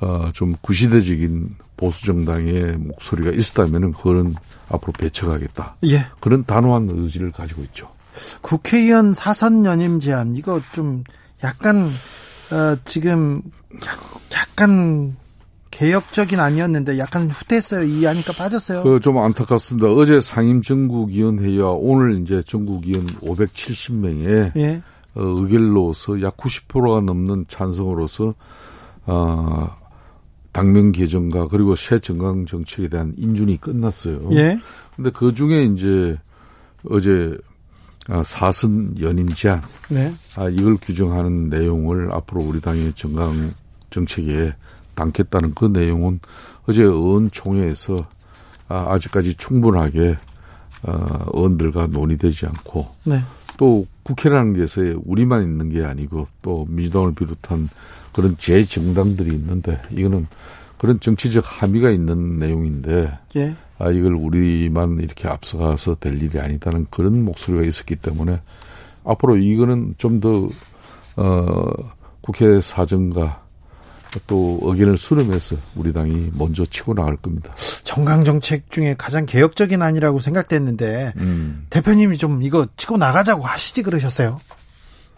[0.00, 4.34] 어, 좀 구시대적인 보수 정당의 목소리가 있었다면은 그거는
[4.68, 5.76] 앞으로 배척하겠다.
[5.84, 6.06] 예.
[6.20, 7.88] 그런 단호한 의지를 가지고 있죠.
[8.40, 11.04] 국회의원 사선 연임 제한 이거 좀
[11.44, 11.86] 약간
[12.52, 13.42] 어, 지금
[14.32, 15.16] 약간
[15.70, 17.82] 개혁적인 아니었는데 약간 후퇴했어요.
[17.84, 18.82] 이해하니까 빠졌어요.
[18.82, 19.88] 그 좀 안타깝습니다.
[19.88, 24.82] 어제 상임 전국위원회와 오늘 이제 전국위원 570명에 예.
[25.16, 28.34] 어, 의결로서 약 90%가 넘는 찬성으로서
[29.06, 29.76] 어,
[30.52, 34.28] 당명 개정과 그리고 새 정강 정책에 대한 인준이 끝났어요.
[34.32, 34.58] 예.
[34.94, 36.18] 근데 그 중에 이제
[36.88, 37.36] 어제
[38.08, 40.12] 아, 사선 연임 제한, 네.
[40.36, 43.52] 아, 이걸 규정하는 내용을 앞으로 우리 당의 정강
[43.90, 44.54] 정책에
[44.94, 46.20] 담겠다는 그 내용은
[46.68, 48.06] 어제 의원총회에서
[48.68, 50.16] 아, 아직까지 충분하게
[50.84, 53.20] 어, 의원들과 논의되지 않고 네.
[53.56, 57.68] 또 국회라는 게서 우리만 있는 게 아니고 또 민주당을 비롯한
[58.12, 60.28] 그런 재정당들이 있는데 이거는
[60.78, 63.56] 그런 정치적 함의가 있는 내용인데 예.
[63.80, 68.40] 아 이걸 우리만 이렇게 앞서가서 될 일이 아니다는 그런 목소리가 있었기 때문에
[69.04, 70.50] 앞으로 이거는 좀더
[71.16, 71.72] 어,
[72.20, 73.45] 국회 사정과
[74.26, 77.52] 또 의견을 수렴해서 우리 당이 먼저 치고 나갈 겁니다.
[77.84, 81.66] 정강 정책 중에 가장 개혁적인 안이라고 생각됐는데 음.
[81.70, 84.40] 대표님이 좀 이거 치고 나가자고 하시지 그러셨어요?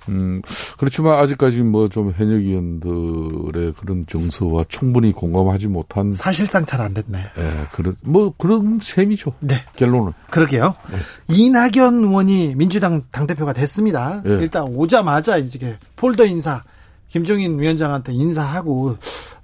[0.08, 0.40] 음,
[0.78, 7.18] 그렇지만 아직까지 뭐 좀 현역 의원들의 그런 정서와 충분히 공감하지 못한 사실상 잘 안 됐네.
[7.36, 9.34] 예, 그런 뭐 그런 셈이죠.
[9.40, 9.56] 네.
[9.76, 10.12] 결론은.
[10.30, 10.74] 그러게요.
[10.90, 10.98] 네.
[11.34, 14.22] 이낙연 의원이 민주당 당 대표가 됐습니다.
[14.22, 14.30] 네.
[14.40, 16.62] 일단 오자마자 이제 폴더 인사
[17.08, 18.96] 김종인 위원장한테 인사하고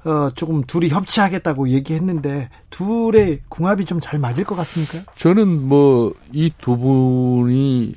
[0.05, 5.11] 어 조금 둘이 협치하겠다고 얘기했는데 둘의 궁합이 좀 잘 맞을 것 같습니까?
[5.17, 7.95] 저는 뭐 이 두 분이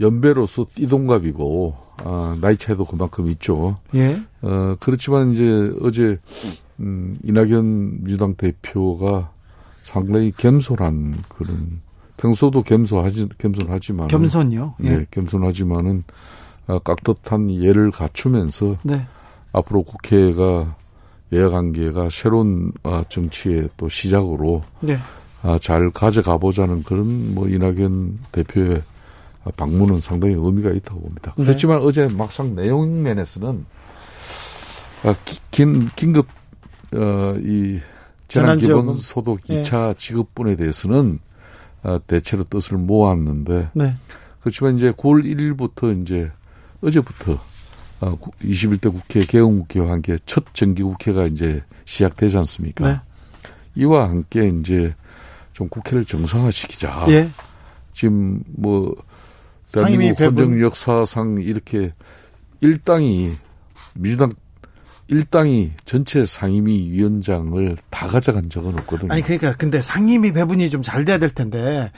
[0.00, 3.78] 연배로서 띠동갑이고 아, 나이 차이도 그만큼 있죠.
[3.94, 4.16] 예.
[4.42, 6.18] 어 그렇지만 이제 어제
[6.78, 9.30] 음, 이낙연 민주당 대표가
[9.82, 11.80] 상당히 겸손한 그런
[12.16, 14.74] 평소도 겸손하지 겸손하지만 겸손요.
[14.84, 14.88] 예.
[14.98, 16.12] 네, 겸손하지만은 어,
[16.78, 19.06] 깍듯한 예를 갖추면서 네.
[19.52, 20.76] 앞으로 국회가
[21.32, 24.98] 예관계가 새로운 어, 정치의 또 시작으로 네.
[25.42, 28.82] 아, 잘 가져가 보자는 그런 뭐 이낙연 대표의
[29.56, 31.34] 방문은 상당히 의미가 있다고 봅니다.
[31.36, 31.44] 네.
[31.44, 33.64] 그렇지만 어제 막상 내용 면에서는
[35.04, 35.14] 아,
[35.50, 36.26] 긴 긴급
[36.92, 37.80] 어 이
[38.30, 39.94] 재난 기본 소득 2차 네.
[39.96, 41.18] 지급분에 대해서는
[41.82, 43.96] 어, 대체로 뜻을 모았는데 네.
[44.40, 46.30] 그렇지만 이제 9월 1일부터 이제
[46.82, 47.38] 어제부터
[48.00, 52.88] 21대 어, 국회 개헌국회와 함께 첫 정기국회가 이제 시작되지 않습니까?
[52.88, 53.00] 네.
[53.74, 54.94] 이와 함께 이제
[55.52, 57.06] 좀 국회를 정상화시키자.
[57.08, 57.28] 예.
[57.92, 58.94] 지금 뭐
[59.72, 61.92] 대한민국 헌정 역사상 이렇게
[62.60, 63.32] 일당이
[63.94, 64.32] 민주당
[65.08, 69.12] 일당이 전체 상임위 위원장을 다 가져간 적은 없거든요.
[69.12, 71.90] 아니 그러니까 근데 상임위 배분이 좀 잘 돼야 될 텐데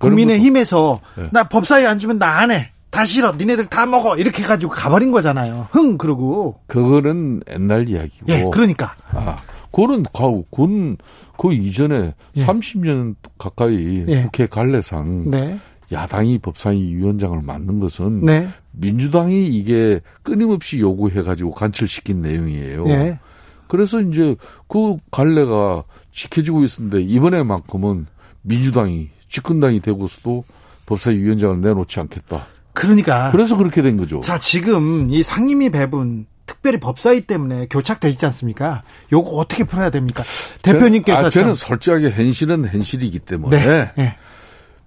[0.00, 1.28] 국민의 힘에서 네.
[1.30, 2.72] 나 법사위 안 주면 나 안 해.
[2.94, 3.32] 다 싫어.
[3.32, 4.16] 니네들 다 먹어.
[4.16, 5.66] 이렇게 해가지고 가버린 거잖아요.
[5.72, 6.60] 흥, 그러고.
[6.68, 8.26] 그거는 옛날 이야기고.
[8.28, 8.94] 예, 그러니까.
[9.10, 9.36] 아,
[9.72, 10.96] 그거는 가, 군,
[11.36, 12.44] 그 이전에 예.
[12.44, 14.22] 30년 가까이 예.
[14.22, 15.58] 국회 관례상 네.
[15.90, 18.48] 야당이 법사위 위원장을 맡는 것은 네.
[18.70, 22.88] 민주당이 이게 끊임없이 요구해 가지고 관철시킨 내용이에요.
[22.90, 23.18] 예.
[23.66, 24.36] 그래서 이제
[24.68, 28.06] 그 관례가 지켜지고 있었는데 이번에만큼은
[28.42, 30.44] 민주당이 집권당이 되고서도
[30.86, 32.53] 법사위 위원장을 내놓지 않겠다.
[32.74, 33.30] 그러니까.
[33.30, 34.20] 그래서 그렇게 된 거죠.
[34.20, 38.82] 자, 지금 이 상임위 배분 특별히 법사위 때문에 교착돼 있지 않습니까?
[39.12, 40.22] 요거 어떻게 풀어야 됩니까?
[40.62, 44.16] 대표님께서 저는, 아, 저는 솔직하게 현실은 현실이기 때문에 네, 네.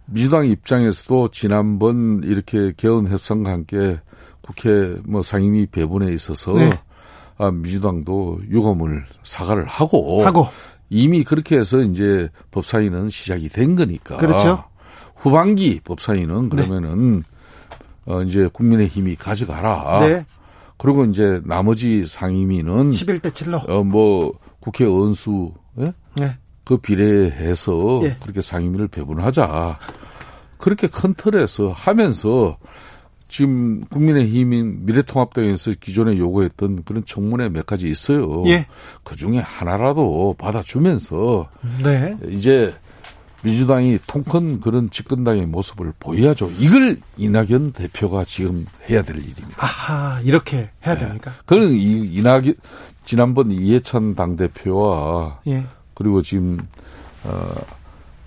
[0.06, 4.00] 민주당 입장에서도 지난번 이렇게 개헌 협상과 함께
[4.41, 6.69] 국회 뭐 상임위 배분에 있어서 네.
[7.38, 10.47] 아, 민주당도 유감을 사과를 하고, 하고
[10.89, 14.17] 이미 그렇게 해서 이제 법사위는 시작이 된 거니까.
[14.17, 14.63] 그렇죠.
[15.15, 16.56] 후반기 법사위는 네.
[16.56, 17.37] 그러면은 네.
[18.08, 20.00] 어, 이제 국민의힘이 가져가라.
[20.08, 20.26] 네.
[20.78, 25.91] 그리고 이제 나머지 상임위는 11대 7로 어, 뭐 국회 의원수 예?
[26.15, 26.38] 네.
[26.63, 28.17] 그 비례해서 예.
[28.22, 29.80] 그렇게 상임위를 배분하자.
[30.58, 32.58] 그렇게 큰 틀에서 하면서
[33.28, 38.43] 지금 국민의힘이 미래통합당에서 기존에 요구했던 그런 청문회 몇 가지 있어요.
[38.48, 38.67] 예.
[39.04, 41.50] 그 중에 하나라도 받아주면서
[41.84, 42.17] 네.
[42.30, 42.74] 이제
[43.43, 46.50] 민주당이 통큰 그런 집권당의 모습을 보여야죠.
[46.58, 49.56] 이걸 이낙연 대표가 지금 해야 될 일입니다.
[49.58, 51.00] 아하, 이렇게 해야 네.
[51.00, 51.32] 됩니까?
[51.45, 52.56] 그는 이, 이낙연,
[53.06, 55.65] 지난번 이해찬 당대표와 예.
[55.93, 56.60] 그리고 지금,
[57.23, 57.56] 어,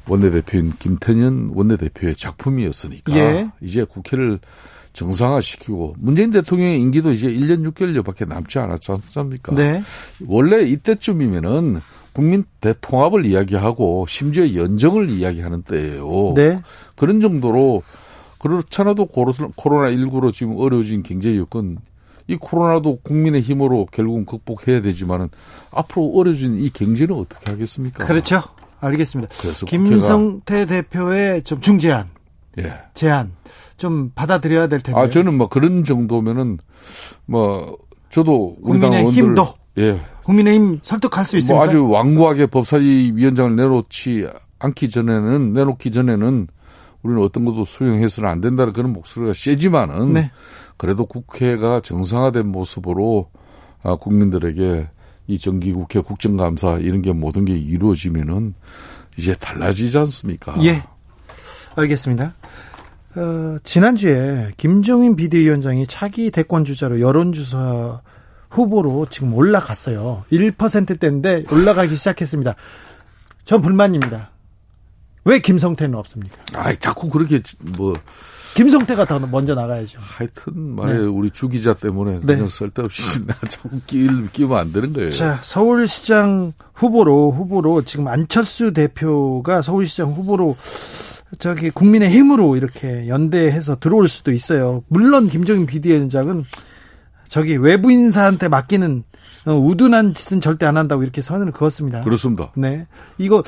[0.08, 3.50] 원내대표인 김태년 원내대표의 작품이었으니까 예.
[3.60, 4.40] 이제 국회를
[4.92, 9.54] 정상화시키고 문재인 대통령의 임기도 이제 1년 6개월여밖에 남지 않았지 않습니까?
[9.54, 9.82] 네.
[10.26, 11.80] 원래 이때쯤이면은
[12.12, 16.32] 국민 대통합을 이야기하고 심지어 연정을 이야기하는 때예요.
[16.34, 16.60] 네.
[16.96, 17.82] 그런 정도로
[18.38, 21.78] 그렇잖아도 코로나 19로 지금 어려워진 경제 여건
[22.26, 25.28] 이 코로나도 국민의 힘으로 결국은 극복해야 되지만은
[25.72, 28.04] 앞으로 어려진 이 경제는 어떻게 하겠습니까?
[28.04, 28.42] 그렇죠.
[28.80, 29.32] 알겠습니다.
[29.66, 32.08] 김성태 대표의 좀 중재안,
[32.58, 32.72] 예.
[32.94, 33.32] 제안
[33.76, 34.98] 좀 받아들여야 될 텐데.
[34.98, 36.58] 아 저는 뭐 그런 정도면은
[37.26, 37.76] 뭐
[38.10, 40.00] 저도 국민의 힘도 예.
[40.24, 41.54] 국민의힘 설득할 수 있습니까?
[41.54, 44.26] 뭐 아주 완고하게 법사위 위원장을 내놓지
[44.58, 46.48] 않기 전에는 내놓기 전에는
[47.02, 50.30] 우리는 어떤 것도 수용해서는 안 된다는 그런 목소리가 세지만은 네.
[50.76, 53.30] 그래도 국회가 정상화된 모습으로
[53.82, 54.88] 아, 국민들에게
[55.26, 58.54] 이 정기국회 국정감사 이런 게 모든 게 이루어지면은
[59.16, 60.56] 이제 달라지지 않습니까?
[60.64, 60.82] 예.
[61.76, 62.34] 알겠습니다.
[63.16, 68.02] 어, 지난주에 김종인 비대위원장이 차기 대권 주자로 여론조사
[68.50, 70.24] 후보로 지금 올라갔어요.
[70.30, 72.56] 1%대인데 올라가기 시작했습니다.
[73.44, 74.30] 전 불만입니다.
[75.24, 76.36] 왜 김성태는 없습니까?
[76.54, 77.40] 아, 자꾸 그렇게
[77.76, 77.94] 뭐
[78.54, 79.98] 김성태가 더 먼저 나가야죠.
[80.00, 81.04] 하여튼 말에 네.
[81.04, 82.48] 우리 주 기자 때문에 그냥 네.
[82.48, 85.12] 쓸데없이 나 자꾸 끼, 끼면 안 되는 거예요.
[85.12, 90.56] 자, 서울시장 후보로 후보로 지금 안철수 대표가 서울시장 후보로
[91.38, 94.82] 저기 국민의 힘으로 이렇게 연대해서 들어올 수도 있어요.
[94.88, 96.44] 물론 김종인 비대위원장은
[97.30, 99.04] 저기 외부 인사한테 맡기는
[99.46, 102.02] 어, 우둔한 짓은 절대 안 한다고 이렇게 선을 그었습니다.
[102.02, 102.50] 그렇습니다.
[102.56, 102.88] 네.
[103.18, 103.44] 이거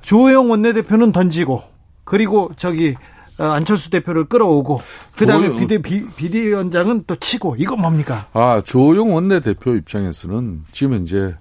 [0.00, 1.62] 조호영 원내대표는 던지고
[2.04, 2.96] 그리고 저기
[3.38, 4.80] 어, 안철수 대표를 끌어오고
[5.16, 5.60] 그다음에 조용...
[5.60, 8.26] 비대 비, 비대위원장은 또 치고 이건 뭡니까?
[8.32, 11.34] 아 조용 원내대표 입장에서는 지금 이제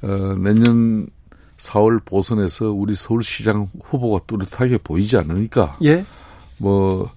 [0.00, 1.06] 어, 내년
[1.58, 6.06] 4월 보선에서 우리 서울시장 후보가 뚜렷하게 보이지 않으니까 예.
[6.56, 7.10] 뭐,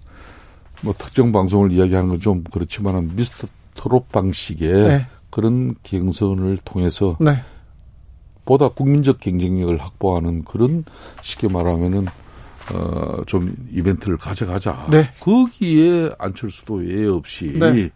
[0.82, 3.48] 뭐 특정 방송을 이야기하는 건 좀 그렇지만은 미스터
[3.82, 5.08] 토론 방식의 네.
[5.32, 7.44] 그런 경선을 통해서 네.
[8.46, 10.86] 보다 국민적 경쟁력을 확보하는 그런
[11.24, 12.06] 쉽게 말하면은
[12.74, 14.88] 어, 좀 이벤트를 가져가자.
[14.92, 15.10] 네.
[15.20, 17.90] 거기에 안철수도 예외 없이 네.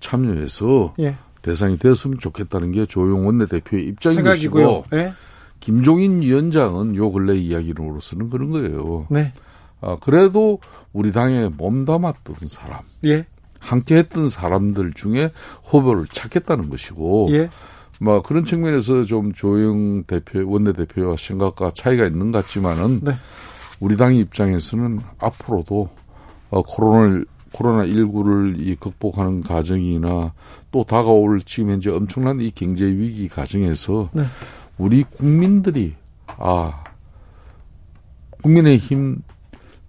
[0.00, 1.16] 참여해서 예.
[1.42, 5.12] 대상이 되었으면 좋겠다는 게 조용 원 내대표의 입장인 것이고 네.
[5.60, 9.06] 김종인 위원장은 요 근래 이야기로서는 그런 거예요.
[9.10, 9.34] 네.
[9.82, 10.60] 아, 그래도
[10.94, 12.80] 우리 당에 몸담았던 사람.
[13.04, 13.26] 예.
[13.66, 15.30] 함께 했던 사람들 중에
[15.64, 17.28] 후보를 찾겠다는 것이고.
[17.32, 17.50] 예.
[17.98, 23.12] 뭐 그런 측면에서 좀 조영 대표 원내 대표와 생각과 차이가 있는 것 같지만은 네.
[23.80, 25.88] 우리 당 입장에서는 앞으로도
[26.50, 30.34] 어, 코로나 코로나 19를 이 극복하는 과정이나
[30.70, 34.24] 또 다가올 지금 현재 엄청난 이 경제 위기 과정에서 네.
[34.76, 35.94] 우리 국민들이
[36.26, 36.84] 아
[38.42, 39.22] 국민의 힘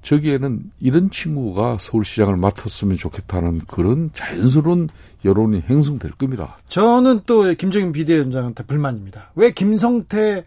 [0.08, 4.88] 저기에는 이런 친구가 서울시장을 맡았으면 좋겠다는 그런 자연스러운
[5.26, 6.58] 여론이 형성될 겁니다.
[6.70, 9.32] 저는 또 김정인 비대위원장한테 불만입니다.
[9.36, 10.46] 왜 김성태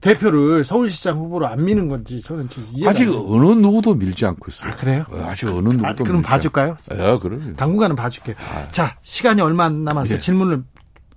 [0.00, 4.72] 대표를 서울시장 후보로 안 미는 건지 저는 이해가 아직 어느 누구도 밀지 않고 있어요.
[4.72, 5.04] 아, 그래요?
[5.08, 6.76] 어, 아직 어느 누구도 아, 그럼 봐줄까요?
[6.90, 8.34] 아, 그럼 당분간은 봐줄게요.
[8.38, 8.68] 아.
[8.72, 10.18] 자, 시간이 얼마 안 남아서 예.
[10.18, 10.64] 질문을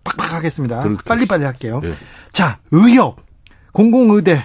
[0.04, 0.84] 팍팍 하겠습니다.
[1.06, 1.82] 빨리빨리 할게요.
[1.84, 1.92] 예.
[2.34, 3.18] 자, 의협,
[3.74, 4.44] 공공의대,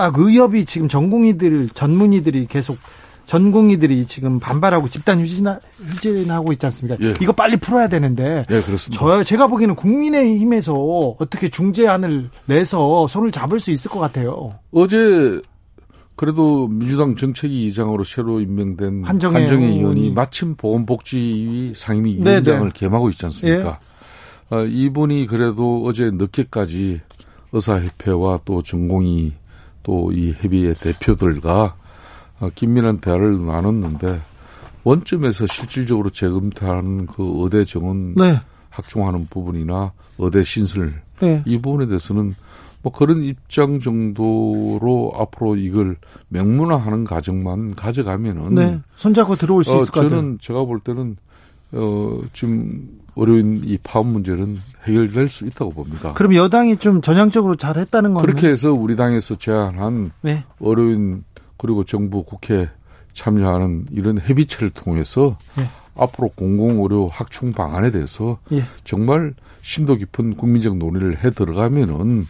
[0.00, 2.78] 아, 그 의협이 지금 전공의들, 전문의들이 계속
[3.26, 6.96] 전공의들이 지금 반발하고 집단 휴진하, 휴진하 고 있지 않습니까?
[7.00, 7.14] 예.
[7.20, 8.44] 이거 빨리 풀어야 되는데.
[8.50, 8.98] 예, 그렇습니다.
[8.98, 10.74] 저, 제가 보기에는 국민의힘에서
[11.18, 14.58] 어떻게 중재안을 내서 손을 잡을 수 있을 것 같아요.
[14.72, 15.40] 어제
[16.16, 22.30] 그래도 민주당 정책위 의장으로 새로 임명된 한정혜, 한정혜 의원이 마침 보건복지위 상임위 네네.
[22.30, 23.78] 위원장을 겸하고 있지 않습니까?
[24.50, 24.56] 예.
[24.56, 27.00] 어, 이분이 그래도 어제 늦게까지
[27.52, 29.32] 의사협회와 또 전공의
[29.82, 31.76] 또 이 협의회 대표들과
[32.40, 34.20] 어, 긴밀한 대화를 나눴는데
[34.84, 38.40] 원점에서 실질적으로 재검토하는 그 의대 정원 네.
[38.70, 41.42] 확충하는 부분이나 의대 신설 네.
[41.44, 42.32] 이 부분에 대해서는
[42.82, 45.96] 뭐 그런 입장 정도로 앞으로 이걸
[46.28, 48.80] 명문화하는 과정만 가져가면은 네.
[48.96, 50.08] 손잡고 들어올 수 어, 있을 것 같아요.
[50.10, 51.16] 저는 제가 볼 때는
[51.72, 56.14] 어 지금 어려운 이 파업 문제는 해결될 수 있다고 봅니다.
[56.14, 60.44] 그럼 여당이 좀 전향적으로 잘 했다는 거는 그렇게 해서 우리 당에서 제안한 네.
[60.60, 61.24] 어려운
[61.56, 62.68] 그리고 정부 국회
[63.12, 65.64] 참여하는 이런 협의체를 통해서 네.
[65.96, 68.64] 앞으로 공공의료 확충 방안에 대해서 예.
[68.84, 72.26] 정말 심도 깊은 국민적 논의를 해 들어가면은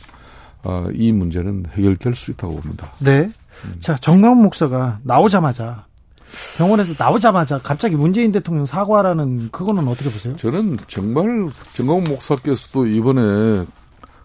[0.64, 2.92] 어, 이 문제는 해결될 수 있다고 봅니다.
[2.98, 3.28] 네.
[3.64, 3.74] 음.
[3.78, 5.86] 자, 정광훈 목사가 나오자마자
[6.56, 10.36] 병원에서 나오자마자 갑자기 문재인 대통령 사과라는 그거는 어떻게 보세요?
[10.36, 13.66] 저는 정말 정광훈 목사께서도 이번에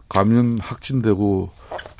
[0.10, 1.50] 감염 확진되고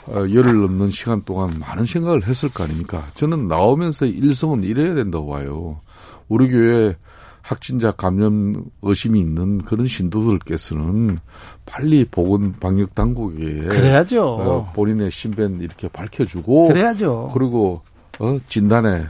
[0.08, 3.04] 어, 열흘 넘는 시간 동안 많은 생각을 했을 거 아닙니까?
[3.16, 5.80] 저는 나오면서 일성은 이래야 된다고 봐요.
[6.28, 6.96] 우리 교회
[7.42, 11.20] 확진자 감염 의심이 있는 그런 신도들께서는
[11.66, 14.24] 빨리 보건 방역 당국에 그래야죠.
[14.26, 17.32] 어, 본인의 신변 이렇게 밝혀주고 그래야죠.
[17.34, 17.82] 그리고
[18.20, 19.06] 어, 진단에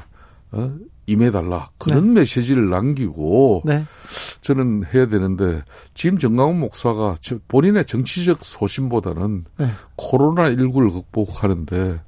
[0.52, 0.74] 어,
[1.08, 2.22] 임해달라 그런 네.
[2.22, 3.84] 메시지를 남기고 네.
[4.42, 5.62] 저는 해야 되는데
[5.94, 7.16] 지금 정강훈 목사가
[7.48, 9.70] 본인의 정치적 소신보다는 네.
[9.96, 12.00] 코로나 19를 극복하는데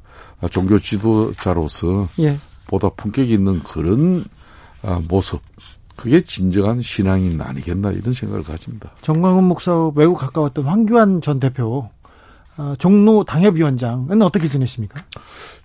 [0.52, 2.38] 종교 지도자로서 예.
[2.68, 4.24] 보다 품격 있는 그런
[4.84, 5.42] 아, 모습
[5.96, 8.92] 그게 진정한 신앙인 아니겠나 이런 생각을 가집니다.
[9.02, 11.97] 정광훈 목사 매우 가까웠던 황교안 전 대표 어,
[12.80, 15.04] 종로 당협위원장은 어떻게 지내십니까?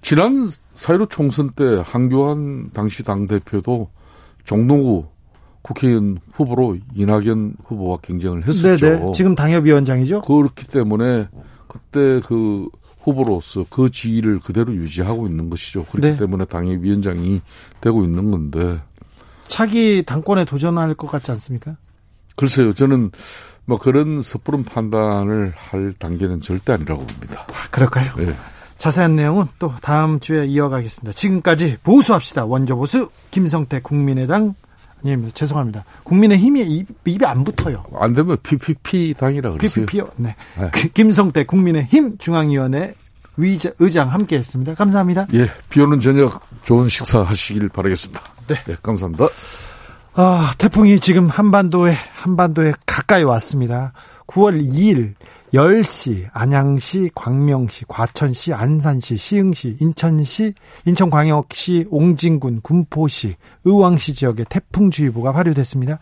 [0.01, 3.89] 지난 사회로 총선 때 한교안 당시 당대표도
[4.45, 5.07] 종로구
[5.63, 8.87] 국회의원 후보로 이낙연 후보와 경쟁을 했었죠.
[8.87, 9.13] 네네.
[9.13, 10.23] 지금 당협위원장이죠.
[10.23, 11.29] 그렇기 때문에
[11.69, 12.69] 그때 그
[13.01, 15.85] 후보로서 그 지위를 그대로 유지하고 있는 것이죠.
[15.85, 16.17] 그렇기 네.
[16.17, 17.41] 때문에 당협위원장이
[17.81, 18.81] 되고 있는 건데
[19.47, 21.77] 차기 당권에 도전할 것 같지 않습니까?
[22.37, 22.73] 글쎄요.
[22.73, 23.11] 저는
[23.65, 27.47] 뭐 그런 섣부른 판단을 할 단계는 절대 아니라고 봅니다.
[27.53, 28.13] 아, 그럴까요?
[28.17, 28.35] 네.
[28.77, 31.13] 자세한 내용은 또 다음 주에 이어가겠습니다.
[31.13, 32.45] 지금까지 보수합시다.
[32.47, 34.55] 원조 보수 김성태 국민의당
[35.05, 35.33] 아닙니다.
[35.35, 35.85] 죄송합니다.
[36.05, 37.85] 국민의힘이 입, 입에 안 붙어요.
[37.95, 39.87] 안 되면 PPP 당이라 그러세요.
[39.87, 40.11] PPP요.
[40.17, 40.35] 네.
[40.59, 40.71] 네.
[40.73, 42.95] 그, 김성태 국민의힘 중앙위원회
[43.37, 44.75] 위자, 의장 함께했습니다.
[44.75, 45.27] 감사합니다.
[45.35, 48.21] 예, 비 오는 저녁 좋은 식사 하시길 바라겠습니다.
[48.49, 49.27] 네, 네 감사합니다.
[50.15, 53.95] 아, 태풍이 지금 한반도에 한반도에 가까이 왔습니다.
[54.27, 55.15] 9월 2일
[55.55, 60.53] 10시 안양시, 광명시, 과천시, 안산시, 시흥시, 인천시,
[60.85, 65.99] 인천광역시, 옹진군, 군포시, 의왕시 지역에 태풍주의보가 발효됐습니다.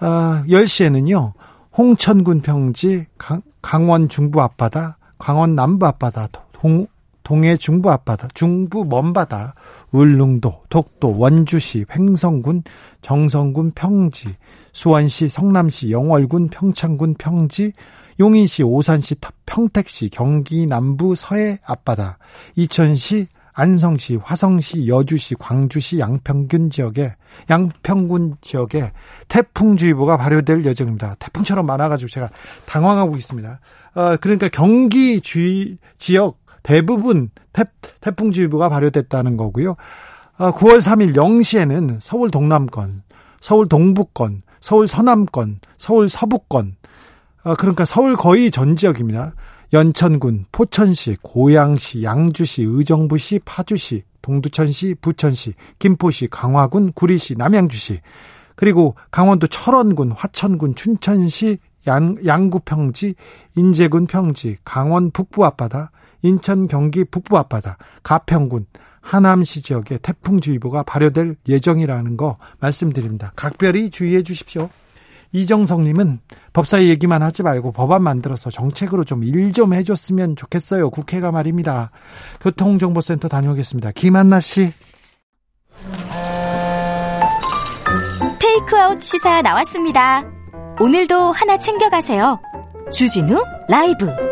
[0.00, 1.32] 아, 10시에는요.
[1.76, 6.88] 홍천군 평지, 강, 강원 중부 앞바다, 강원 남부 앞바다, 동,
[7.22, 9.54] 동해 중부 앞바다, 중부 먼바다,
[9.92, 12.62] 울릉도, 독도, 원주시, 횡성군,
[13.02, 14.28] 정성군 평지,
[14.72, 17.72] 수원시, 성남시, 영월군, 평창군 평지,
[18.20, 22.18] 용인시, 오산시, 평택시, 경기 남부 서해 앞바다,
[22.56, 27.16] 이천시, 안성시, 화성시, 여주시, 광주시, 양평군 지역에
[27.50, 28.92] 양평군 지역에
[29.26, 31.16] 태풍주의보가 발효될 예정입니다.
[31.18, 32.30] 태풍처럼 많아가지고 제가
[32.66, 33.60] 당황하고 있습니다.
[33.94, 37.64] 어, 그러니까 경기 주의 지역 대부분 태,
[38.00, 39.76] 태풍주의보가 발효됐다는 거고요.
[40.38, 43.02] 어, 9월 3일 0시에는 서울 동남권,
[43.40, 46.76] 서울 동북권, 서울 서남권, 서울 서북권,
[47.44, 49.34] 어, 그러니까 서울 거의 전 지역입니다.
[49.72, 58.00] 연천군, 포천시, 고양시, 양주시, 의정부시, 파주시, 동두천시, 부천시, 김포시, 강화군, 구리시, 남양주시,
[58.56, 63.14] 그리고 강원도 철원군, 화천군, 춘천시, 양, 양구 평지,
[63.56, 65.90] 인제군 평지, 강원 북부 앞바다,
[66.22, 68.66] 인천 경기 북부 앞바다, 가평군,
[69.00, 73.32] 하남시 지역에 태풍주의보가 발효될 예정이라는 거 말씀드립니다.
[73.36, 74.68] 각별히 주의해 주십시오.
[75.32, 76.20] 이정성님은
[76.52, 80.90] 법사위 얘기만 하지 말고 법안 만들어서 정책으로 좀 일좀 해줬으면 좋겠어요.
[80.90, 81.90] 국회가 말입니다.
[82.40, 83.92] 교통정보센터 다녀오겠습니다.
[83.92, 84.72] 김한나 씨.
[88.40, 90.24] 테이크아웃 시사 나왔습니다.
[90.80, 92.40] 오늘도 하나 챙겨가세요.
[92.90, 94.27] 주진우 라이브.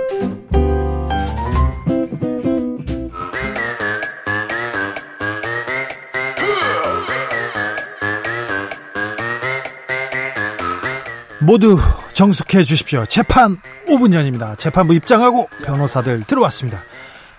[11.47, 11.79] 모두
[12.13, 13.07] 정숙해 주십시오.
[13.07, 14.57] 재판 5분 전입니다.
[14.57, 16.81] 재판부 입장하고 변호사들 들어왔습니다.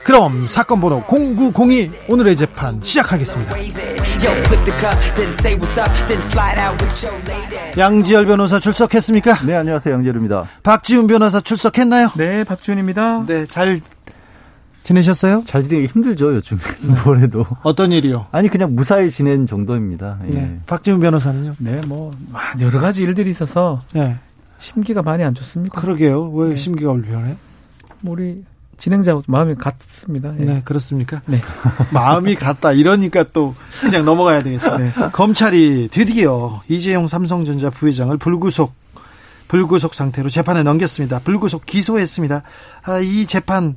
[0.03, 3.53] 그럼 사건 번호 0902 오늘의 재판 시작하겠습니다.
[7.77, 9.45] 양지열 변호사 출석했습니까?
[9.45, 9.95] 네, 안녕하세요.
[9.95, 10.47] 양지열입니다.
[10.63, 12.11] 박지훈 변호사 출석했나요?
[12.15, 13.25] 네, 박지훈입니다.
[13.27, 13.81] 네, 잘
[14.87, 15.43] 지내셨어요?
[15.45, 16.57] 잘 지내기 힘들죠, 요즘.
[17.03, 17.45] 뭐래도.
[17.63, 18.27] 어떤 일이요?
[18.31, 20.19] 아니, 그냥 무사히 지낸 정도입니다.
[20.27, 20.29] 예.
[20.29, 20.59] 네.
[20.65, 21.55] 박지훈 변호사는요?
[21.59, 22.13] 네, 뭐,
[22.61, 23.81] 여러 가지 일들이 있어서.
[23.93, 24.17] 네.
[24.59, 25.77] 심기가 많이 안 좋습니다.
[25.79, 26.29] 그러게요.
[26.29, 26.55] 왜 네.
[26.55, 27.35] 심기가 불편해?
[27.99, 28.45] 뭐 우리
[28.79, 30.33] 진행자 마음이 같습니다.
[30.39, 30.45] 예.
[30.45, 31.21] 네, 그렇습니까?
[31.25, 31.41] 네.
[31.91, 32.71] 마음이 같다.
[32.71, 34.77] 이러니까 또 그냥 넘어가야 되겠어요.
[34.77, 34.91] 네.
[35.11, 38.73] 검찰이 드디어 이재용 삼성전자 부회장을 불구속
[39.49, 41.19] 불구속 상태로 재판에 넘겼습니다.
[41.19, 42.41] 불구속 기소했습니다.
[42.83, 43.75] 아, 이 재판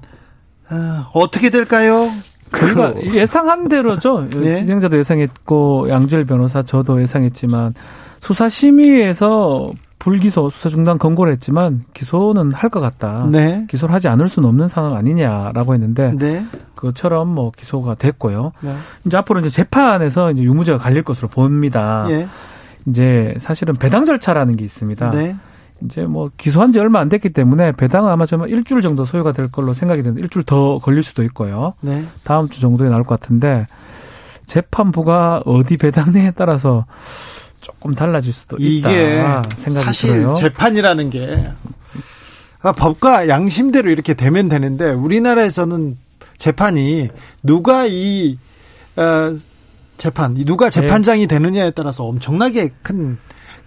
[0.70, 2.11] 아, 어떻게 될까요?
[2.56, 4.28] 저희가 예상한 대로죠.
[4.37, 4.56] 네.
[4.56, 7.74] 진행자도 예상했고 양질 변호사 저도 예상했지만
[8.20, 9.66] 수사 심의에서
[10.00, 13.26] 불기소 수사 중단 권고를 했지만 기소는 할 것 같다.
[13.30, 13.66] 네.
[13.68, 16.44] 기소를 하지 않을 수는 없는 상황 아니냐라고 했는데 네.
[16.74, 18.52] 그처럼 뭐 기소가 됐고요.
[18.61, 18.74] 네.
[19.06, 22.06] 이제 앞으로 이제 재판에서 이제 유무죄가 갈릴 것으로 봅니다.
[22.09, 22.26] 예.
[22.87, 25.11] 이제 사실은 배당 절차라는 게 있습니다.
[25.11, 25.37] 네.
[25.85, 29.51] 이제 뭐 기소한 지 얼마 안 됐기 때문에 배당은 아마 좀 일주일 정도 소요가 될
[29.51, 31.75] 걸로 생각이 되는데 일주일 더 걸릴 수도 있고요.
[31.81, 32.05] 네.
[32.25, 33.66] 다음 주 정도에 나올 것 같은데
[34.47, 36.87] 재판부가 어디 배당내에 따라서
[37.61, 39.23] 조금 달라질 수도 있다 이게
[39.59, 40.35] 생각이 사실 들어요.
[40.35, 41.51] 재판이라는 게
[42.62, 45.97] 아, 법과 양심대로 이렇게 되면 되는데 우리나라에서는
[46.38, 47.09] 재판이
[47.43, 48.38] 누가 이
[48.97, 49.37] 어,
[49.97, 50.81] 재판 누가 네.
[50.81, 51.27] 재판장이 네.
[51.27, 53.19] 되느냐에 따라서 엄청나게 큰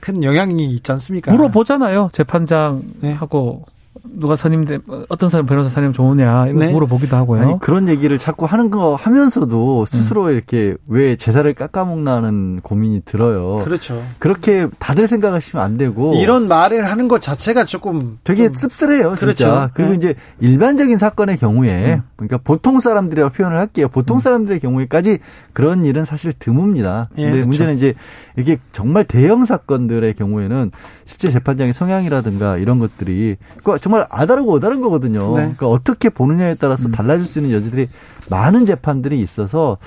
[0.03, 1.31] 큰 영향이 있지 않습니까?
[1.31, 2.09] 물어보잖아요.
[2.11, 3.73] 재판장하고 네.
[4.05, 6.71] 누가 선임돼 어떤 사람 변호사 선임 좋으냐 이거 네.
[6.71, 7.41] 물어보기도 하고요.
[7.41, 10.31] 아니, 그런 얘기를 자꾸 하는 거 하면서도 스스로 음.
[10.31, 13.63] 이렇게 왜 제사를 깎아먹나는 고민이 들어요.
[13.63, 14.03] 그렇죠.
[14.19, 19.11] 그렇게 다들 생각하시면 안 되고 이런 말을 하는 것 자체가 조금 되게 씁쓸해요.
[19.11, 19.34] 그렇죠.
[19.36, 19.69] 진짜.
[19.73, 19.97] 그리고 네.
[19.97, 22.01] 이제 일반적인 사건의 경우에 음.
[22.17, 23.88] 그러니까 보통 사람들이라고 표현을 할게요.
[23.88, 24.19] 보통 음.
[24.19, 25.19] 사람들의 경우에까지
[25.53, 27.07] 그런 일은 사실 드뭅니다.
[27.17, 27.47] 예, 근데 그렇죠.
[27.47, 27.93] 문제는 이제
[28.38, 30.71] 이게 정말 대형 사건들의 경우에는
[31.05, 33.38] 실제 재판장의 성향이라든가 이런 것들이
[33.82, 35.27] 정말 아다르고 어다른 거거든요.
[35.29, 35.41] 네.
[35.41, 36.91] 그러니까 어떻게 보느냐에 따라서 음.
[36.91, 37.87] 달라질 수 있는 여지들이
[38.29, 39.77] 많은 재판들이 있어서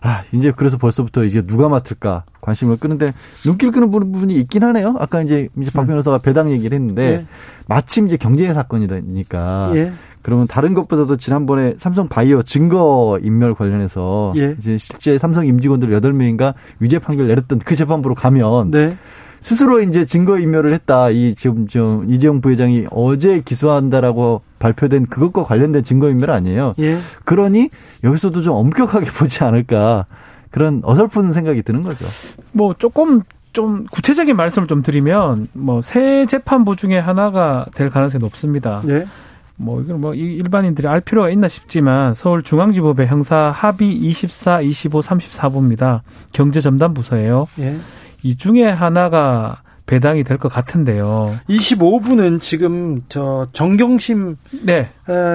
[0.00, 4.96] 아, 이제 그래서 벌써부터 이게 누가 맡을까 관심을 끄는데 눈길 끄는 부분이 있긴 하네요.
[4.98, 5.86] 아까 이제 이제 박 음.
[5.88, 7.26] 변호사가 배당 얘기를 했는데 예.
[7.66, 9.92] 마침 이제 경제 사건이니까 예.
[10.20, 14.56] 그러면 다른 것보다도 지난번에 삼성 바이오 증거 인멸 관련해서 예.
[14.58, 18.98] 이제 실제 삼성 임직원들 8명인가 유죄 판결 내렸던 그 재판부로 가면 네.
[19.44, 21.10] 스스로 이제 증거 인멸을 했다.
[21.10, 26.74] 이 지금 좀 이재용 부회장이 어제 기소한다라고 발표된 그것과 관련된 증거 인멸 아니에요.
[26.78, 26.96] 예.
[27.26, 27.68] 그러니
[28.04, 30.06] 여기서도 좀 엄격하게 보지 않을까
[30.50, 32.06] 그런 어설픈 생각이 드는 거죠.
[32.52, 33.20] 뭐 조금
[33.52, 38.80] 좀 구체적인 말씀을 좀 드리면 뭐 새 재판부 중에 하나가 될 가능성이 높습니다.
[38.88, 39.06] 예.
[39.56, 46.00] 뭐 이건 뭐 일반인들이 알 필요가 있나 싶지만 서울중앙지법의 형사 합의 24, 25, 34부입니다.
[46.32, 47.46] 경제전담 부서예요.
[47.58, 47.76] 예.
[48.24, 51.34] 이 중에 하나가 배당이 될 것 같은데요.
[51.48, 54.88] 25부는 지금 저 정경심 네.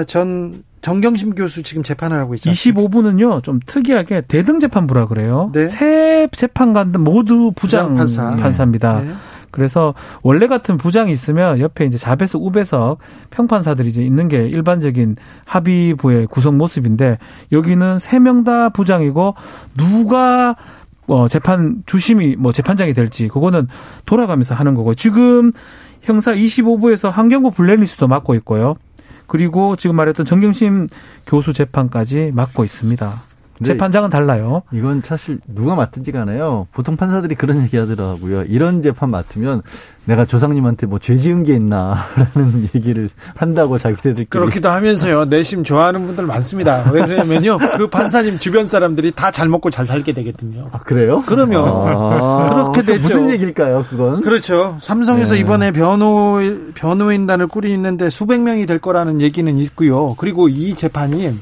[0.08, 2.50] 전 정경심 교수 지금 재판을 하고 있죠.
[2.50, 5.52] 25부는요, 좀 특이하게 대등 재판부라 그래요.
[5.54, 5.68] 네.
[5.68, 8.64] 세 재판관 모두 부장, 부장 판사.
[8.64, 9.12] 입니다 네.
[9.52, 13.00] 그래서 원래 같은 부장이 있으면 옆에 이제 자배석, 우배석
[13.32, 15.16] 평판사들이 이제 있는 게 일반적인
[15.46, 17.18] 합의부의 구성 모습인데
[17.52, 19.34] 여기는 세 명 다 부장이고
[19.76, 20.56] 누가
[21.10, 23.68] 어, 재판 주심이 뭐 재판장이 될지 그거는
[24.06, 25.52] 돌아가면서 하는 거고 지금
[26.02, 28.76] 형사 25부에서 한경구 블랙리스트도 맡고 있고요.
[29.28, 30.88] 그리고 지금 말했던 정경심
[31.28, 33.29] 교수 재판까지 맡고 있습니다.
[33.66, 34.62] 재판장은 달라요.
[34.72, 36.68] 이건 사실 누가 맡든지 간에요.
[36.72, 38.44] 보통 판사들이 그런 얘기 하더라고요.
[38.44, 39.62] 이런 재판 맡으면
[40.06, 44.26] 내가 조상님한테 뭐 죄 지은 게 있나라는 얘기를 한다고 자기들끼리.
[44.26, 45.26] 그렇기도 하면서요.
[45.26, 46.90] 내심 좋아하는 분들 많습니다.
[46.92, 47.58] 왜냐면요.
[47.78, 50.70] 그 판사님 주변 사람들이 다 잘 먹고 잘 살게 되거든요.
[50.72, 51.22] 아, 그래요?
[51.26, 53.02] 그러면 아, 그렇게 되죠.
[53.02, 54.22] 무슨 얘기일까요, 그건?
[54.22, 54.78] 그렇죠.
[54.82, 55.40] 삼성에서 네.
[55.40, 56.40] 이번에 변호
[56.76, 60.16] 변호인단을 꾸리는데 수백 명이 될 거라는 얘기는 있고요.
[60.18, 61.38] 그리고 이 재판이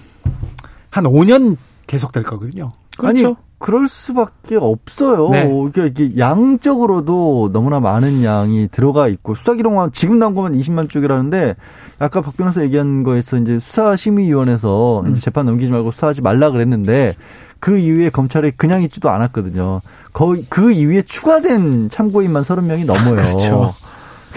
[0.91, 1.55] 한 5년
[1.87, 2.73] 계속될 거거든요.
[2.97, 3.27] 그렇죠.
[3.27, 5.29] 아니, 그럴 수밖에 없어요.
[5.29, 5.49] 네.
[5.87, 11.55] 이게 양적으로도 너무나 많은 양이 들어가 있고 수사 기록만 지금 나온 거면 20만 쪽이라는데
[11.99, 15.11] 아까 박 변호사 얘기한 거에서 이제 수사심의위원회에서 음.
[15.11, 17.15] 이제 재판 넘기지 말고 수사하지 말라 그랬는데
[17.59, 19.81] 그 이후에 검찰이 그냥 있지도 않았거든요.
[20.13, 23.15] 거의 그 이후에 추가된 참고인만 30명이 넘어요.
[23.15, 23.73] 그렇죠.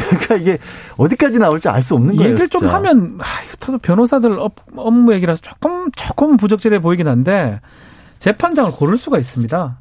[0.09, 0.59] 그러니까 이게
[0.97, 2.31] 어디까지 나올지 알 수 없는 거예요.
[2.31, 2.67] 얘기를 진짜.
[2.67, 4.33] 좀 하면 아, 변호사들
[4.77, 7.61] 업무 얘기라서 조금 조금 부적절해 보이긴 한데
[8.19, 9.79] 재판장을 고를 수가 있습니다.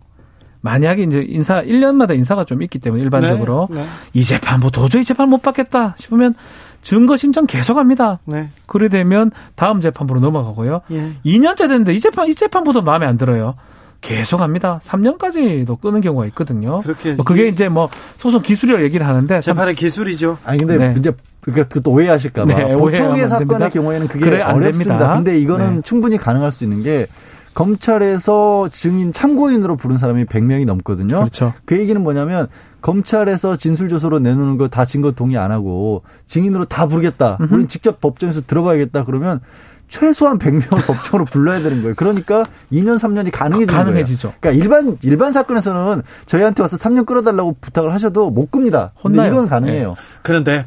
[0.62, 3.86] 만약에 이제 인사 1년마다 인사가 좀 있기 때문에 일반적으로 네, 네.
[4.14, 6.36] 이 재판부 도저히 재판 못 받겠다 싶으면
[6.82, 8.20] 증거 신청 계속합니다.
[8.26, 8.50] 네.
[8.66, 10.82] 그래 되면 다음 재판부로 넘어가고요.
[10.92, 11.12] 예.
[11.26, 13.56] 2년째 됐는데 이 재판 이 재판부도 마음에 안 들어요.
[14.02, 14.80] 계속 합니다.
[14.86, 16.80] 3년까지도 끄는 경우가 있거든요.
[16.80, 20.38] 그렇게 뭐 그게 이제 뭐 소송 기술이라고 얘기를 하는데 재판의 기술이죠.
[20.45, 20.93] 아니 근데 네.
[20.97, 22.54] 이제 그러니까 그것도 오해하실까 봐.
[22.54, 23.70] 네, 보통의 사건의 됩니다.
[23.70, 24.97] 경우에는 그게 그래, 어렵습니다.
[24.97, 25.14] 됩니다.
[25.16, 25.82] 근데 이거는 네.
[25.84, 27.08] 충분히 가능할 수 있는 게
[27.54, 31.20] 검찰에서 증인 참고인으로 부른 사람이 100명이 넘거든요.
[31.20, 31.54] 그렇죠.
[31.66, 32.47] 그 얘기는 뭐냐면
[32.82, 37.38] 검찰에서 진술 조서로 내놓는 거 다 증거 동의 안 하고 증인으로 다 부르겠다.
[37.39, 39.04] 우리는 직접 법정에서 들어봐야겠다.
[39.04, 39.41] 그러면
[39.90, 41.96] 최소한 100명을 법정으로 불러야 되는 거예요.
[41.96, 44.30] 그러니까 2년 3년이 가능해지는 가능해지죠.
[44.30, 44.38] 거예요.
[44.40, 48.94] 그러니까 일반 일반 사건에서는 저희한테 와서 3년 끌어달라고 부탁을 하셔도 못 끕니다.
[49.02, 49.90] 근데 이건 가능해요.
[49.90, 49.96] 네.
[50.24, 50.66] 그런데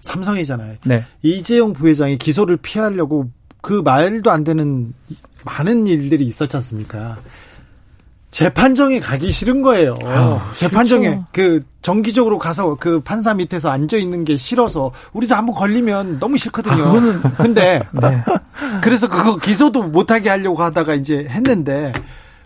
[0.00, 0.76] 삼성이잖아요.
[0.84, 1.04] 네.
[1.22, 3.30] 이재용 부회장이 기소를 피하려고
[3.62, 4.92] 그 말도 안 되는
[5.44, 7.18] 많은 일들이 있었지 않습니까?
[8.34, 9.96] 재판정에 가기 싫은 거예요.
[10.04, 11.24] 아유, 재판정에 싫죠.
[11.30, 16.72] 그 정기적으로 가서 그 판사 밑에서 앉아 있는 게 싫어서 우리도 한번 걸리면 너무 싫거든요.
[16.72, 18.24] 아, 그거는 근데 네.
[18.82, 21.92] 그래서 그거 기소도 못 하게 하려고 하다가 이제 했는데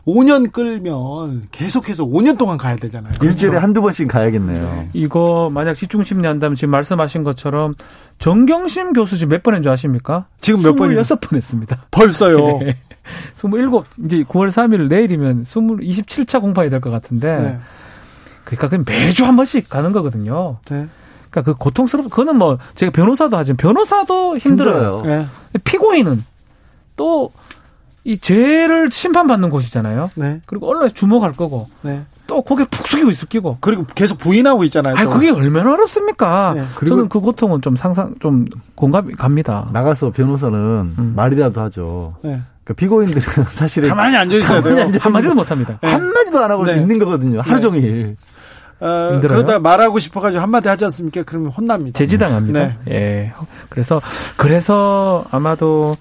[0.06, 3.14] 5년 끌면 계속해서 5년 동안 가야 되잖아요.
[3.22, 3.62] 일주일에 그렇죠?
[3.62, 4.60] 한두 번씩 가야겠네요.
[4.62, 4.88] 네.
[4.92, 7.72] 이거 만약 집중심리 한다면 지금 말씀하신 것처럼
[8.18, 10.26] 정경심 교수 지금 몇 번 한 줄 아십니까?
[10.42, 10.90] 지금 몇 번?
[10.90, 11.86] 26번 했습니다.
[11.90, 12.58] 벌써요.
[12.58, 12.76] 네.
[13.36, 13.68] 27
[14.04, 17.58] 이제 9월 3일 내일이면 20 27차 공판이 될 것 같은데 네.
[18.44, 20.58] 그러니까 그 매주 한 번씩 가는 거거든요.
[20.70, 20.86] 네.
[21.30, 24.98] 그러니까 그 고통스럽 그거는 뭐 제가 변호사도 하지만 변호사도 힘들어요.
[24.98, 25.02] 힘들어요.
[25.04, 25.26] 네.
[25.64, 26.24] 피고인은
[26.96, 27.30] 또
[28.08, 30.10] 이 죄를 심판받는 곳이잖아요.
[30.14, 30.40] 네.
[30.46, 31.68] 그리고 언론에 주목할 거고.
[31.82, 32.06] 네.
[32.26, 33.58] 또 고개 푹 숙이고 있을 끼고.
[33.60, 34.96] 그리고 계속 부인하고 있잖아요.
[34.96, 36.54] 아, 그게 얼마나 어렵습니까?
[36.54, 36.64] 네.
[36.86, 38.46] 저는 그 고통은 좀 상상 좀
[38.76, 39.68] 공감이 갑니다.
[39.74, 40.58] 나가서 변호사는
[40.98, 41.12] 음.
[41.16, 42.16] 말이라도 하죠.
[42.22, 42.40] 네.
[42.68, 44.90] 그 피고인들은 사실은 가만히 앉아 있어야 돼요.
[45.00, 45.78] 한마디도 못 합니다.
[45.82, 45.88] 네.
[45.88, 46.76] 한마디도 안 하고 네.
[46.76, 47.40] 있는 거거든요.
[47.40, 47.60] 하루 네.
[47.62, 48.16] 종일.
[48.78, 51.22] 어, 그러다 말하고 싶어가지고 한마디 하지 않습니까?
[51.24, 51.96] 그러면 혼납니다.
[51.96, 52.60] 제지당합니다.
[52.60, 52.78] 네.
[52.90, 53.32] 예.
[53.70, 54.02] 그래서
[54.36, 55.96] 그래서 아마도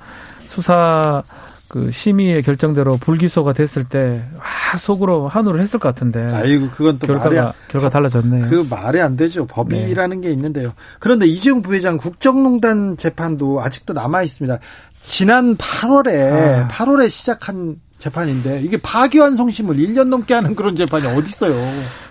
[0.47, 1.23] 수사
[1.67, 6.23] 그 심의의 결정대로 불기소가 됐을 때 와, 속으로 한우를 했을 것 같은데.
[6.23, 8.49] 아이고 그건 또 결과가 말이 결과 달라졌네요.
[8.49, 9.45] 그 말이 안 되죠.
[9.45, 10.27] 법이라는 네.
[10.27, 10.73] 게 있는데요.
[10.99, 14.59] 그런데 이재용 부회장 국정농단 재판도 아직도 남아 있습니다.
[15.01, 16.67] 지난 8월에 아.
[16.69, 21.55] 8월에 시작한 재판인데 이게 파기환송심을 1년 넘게 하는 그런 재판이 어디 있어요?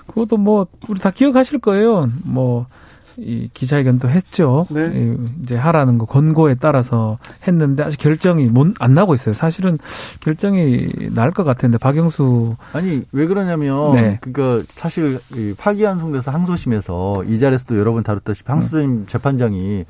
[0.09, 2.11] 그것도 뭐 우리 다 기억하실 거예요.
[2.25, 2.67] 뭐
[3.19, 4.67] 이 기자회견도 했죠.
[4.71, 5.17] 네.
[5.43, 9.33] 이제 하라는 거 권고에 따라서 했는데 아직 결정이 못, 안 나고 있어요.
[9.33, 9.79] 사실은
[10.21, 14.19] 결정이 날 것 같은데 박영수 아니 왜 그러냐면 네.
[14.23, 15.19] 그러니까 사실
[15.59, 19.07] 파기환송돼서 항소심에서 이 자리에서도 여러 번 다뤘다시피 항소심 음.
[19.09, 19.85] 재판장이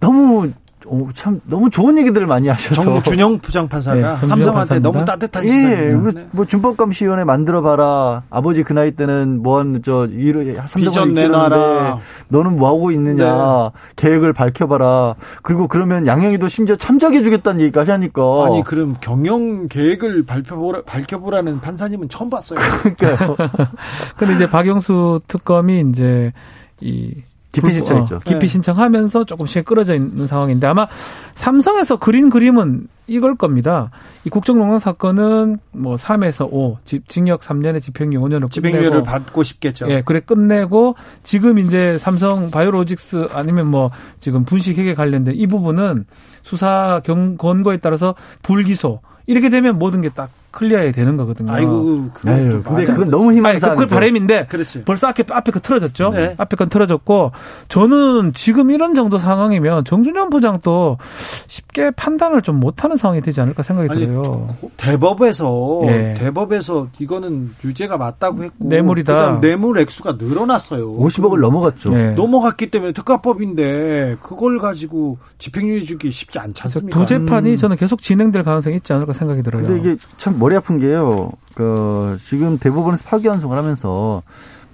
[0.00, 0.50] 너무
[0.86, 6.12] 오, 참 너무 좋은 얘기들을 많이 하셔서 정준영 부장판사가 네, 삼성한테 너무 따뜻한 예, 뭐,
[6.30, 8.22] 뭐 준법감시위원회 만들어 봐라.
[8.30, 11.98] 아버지 그 나이 때는 뭐한 저 일을 삼성을 내놔라.
[12.28, 13.24] 너는 뭐 하고 있느냐.
[13.24, 13.80] 네.
[13.96, 15.14] 계획을 밝혀봐라.
[15.42, 22.30] 그리고 그러면 양형이도 심지어 참작해주겠다는 얘기까지 하니까 아니 그럼 경영 계획을 발표보라 밝혀보라는 판사님은 처음
[22.30, 22.58] 봤어요.
[22.58, 23.36] 그러니까요.
[24.16, 26.32] 근데 이제 박영수 특검이 이제
[26.80, 27.14] 이
[27.54, 28.16] 기피 신청했죠.
[28.16, 28.46] 어, 기피 네.
[28.46, 30.86] 신청하면서 조금씩 끌어져 있는 상황인데 아마
[31.34, 33.90] 삼성에서 그린 그림은 이걸 겁니다.
[34.24, 39.90] 이 국정농단 사건은 뭐 3에서 5, 징역 3년에 집행유 5년을 집행유예를 받고 싶겠죠.
[39.90, 43.90] 예, 그래 끝내고 지금 이제 삼성 바이오로직스 아니면 뭐
[44.20, 46.06] 지금 분식회계 관련된 이 부분은
[46.42, 51.52] 수사 경 권고에 따라서 불기소 이렇게 되면 모든 게 딱 클리어해야 되는 거거든요.
[51.52, 53.76] 아이고, 그건 근데 그건 너무 희망사항.
[53.76, 54.84] 그 바람인데 그렇지.
[54.84, 56.10] 벌써 앞에 앞에 거 틀어졌죠.
[56.10, 56.34] 네.
[56.38, 57.32] 앞에 건 틀어졌고
[57.68, 60.98] 저는 지금 이런 정도 상황이면 정준현 부장도
[61.46, 64.48] 쉽게 판단을 좀 못하는 상황이 되지 않을까 생각이 아니, 들어요.
[64.76, 66.14] 대법에서 예.
[66.18, 69.12] 대법에서 이거는 유죄가 맞다고 했고 뇌물이다.
[69.12, 70.96] 그다음 뇌물 액수가 늘어났어요.
[70.96, 71.92] 50억을 넘어갔죠.
[71.98, 72.10] 예.
[72.10, 76.98] 넘어갔기 때문에 특가법인데 그걸 가지고 집행유예 주기 쉽지 않지 않습니까?
[76.98, 77.56] 두 재판이 음.
[77.56, 79.62] 저는 계속 진행될 가능성이 있지 않을까 생각이 들어요.
[79.62, 81.30] 근데 이게 참 머리 아픈 게요.
[81.54, 84.22] 그 지금 대법원에서 파기환송을 하면서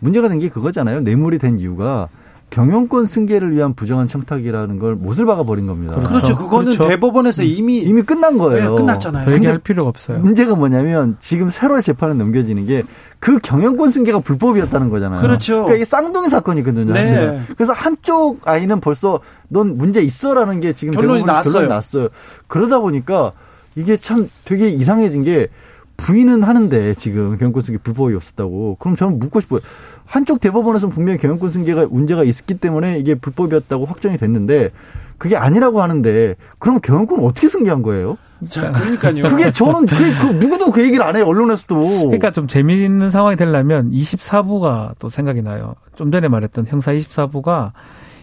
[0.01, 1.03] 문제가 된 게 그거잖아요.
[1.03, 2.09] 뇌물이 된 이유가
[2.49, 5.95] 경영권 승계를 위한 부정한 청탁이라는 걸 못을 박아버린 겁니다.
[5.95, 6.11] 그렇죠.
[6.11, 6.37] 그렇죠.
[6.37, 6.89] 그거는 그렇죠.
[6.89, 8.71] 대법원에서 이미 이미 끝난 거예요.
[8.71, 9.27] 네, 끝났잖아요.
[9.27, 10.19] 그 얘기할 필요가 없어요.
[10.19, 12.83] 문제가 뭐냐면 지금 새로의 재판에 넘겨지는 게
[13.21, 15.21] 그 경영권 승계가 불법이었다는 거잖아요.
[15.21, 15.53] 그렇죠.
[15.53, 16.95] 그러니까 이게 쌍둥이 사건이거든요.
[16.95, 17.43] 네.
[17.55, 21.53] 그래서 한쪽 아이는 벌써 넌 문제 있어라는 게 지금 결론이 났어요.
[21.53, 22.09] 결론이 났어요.
[22.49, 23.33] 그러다 보니까
[23.77, 25.49] 이게 참 되게 이상해진 게
[25.97, 28.77] 부인은 하는데 지금 경영권 승계 불법이 없었다고.
[28.81, 29.61] 그럼 저는 묻고 싶어요.
[30.07, 34.71] 한쪽 대법원에서는 분명히 경영권 승계가 문제가 있었기 때문에 이게 불법이었다고 확정이 됐는데
[35.19, 38.17] 그게 아니라고 하는데 그럼 경영권은 어떻게 승계한 거예요?
[38.49, 39.25] 자, 그러니까요.
[39.25, 42.07] 그게 저는 그, 그 누구도 그 얘기를 안 해요 언론에서도.
[42.07, 45.77] 그러니까 좀 재미있는 상황이 되려면 24부가 또 생각이 나요.
[45.95, 47.73] 좀 전에 말했던 형사 24부가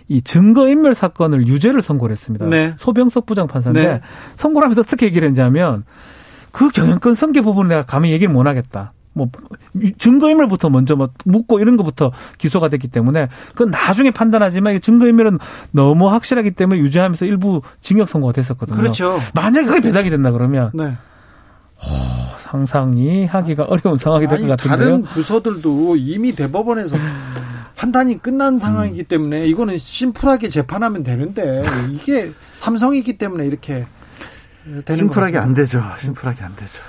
[0.09, 2.45] 이 증거인멸 사건을 유죄를 선고를 했습니다.
[2.45, 2.73] 네.
[2.77, 4.01] 소병석 부장판사인데 네.
[4.35, 5.83] 선고를 하면서 어떻게 얘기를 했냐면
[6.51, 8.93] 그 경영권 성계 부분을 내가 감히 얘기를 못 하겠다.
[9.13, 9.27] 뭐
[9.97, 15.39] 증거인멸부터 먼저 뭐 묻고 이런 것부터 기소가 됐기 때문에 그건 나중에 판단하지만 증거인멸은
[15.71, 18.77] 너무 확실하기 때문에 유죄하면서 일부 징역 선고가 됐었거든요.
[18.77, 19.19] 그렇죠.
[19.33, 20.93] 만약에 그게 배당이 된다 그러면 네.
[21.79, 21.89] 호,
[22.41, 24.77] 상상이 하기가 어려운 상황이 될 것 같은데요.
[24.77, 26.95] 다른 부서들도 이미 대법원에서
[27.77, 31.61] 판단이 끝난 상황이기 때문에 이거는 심플하게 재판하면 되는데
[31.91, 33.85] 이게 삼성이기 때문에 이렇게
[34.83, 35.83] 되는 심플하게 안 되죠.
[35.99, 36.81] 심플하게 안 되죠.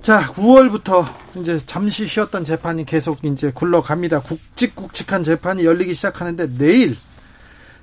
[0.00, 1.04] 자, 9월부터
[1.36, 4.22] 이제 잠시 쉬었던 재판이 계속 이제 굴러갑니다.
[4.22, 6.96] 굵직굵직한 재판이 열리기 시작하는데 내일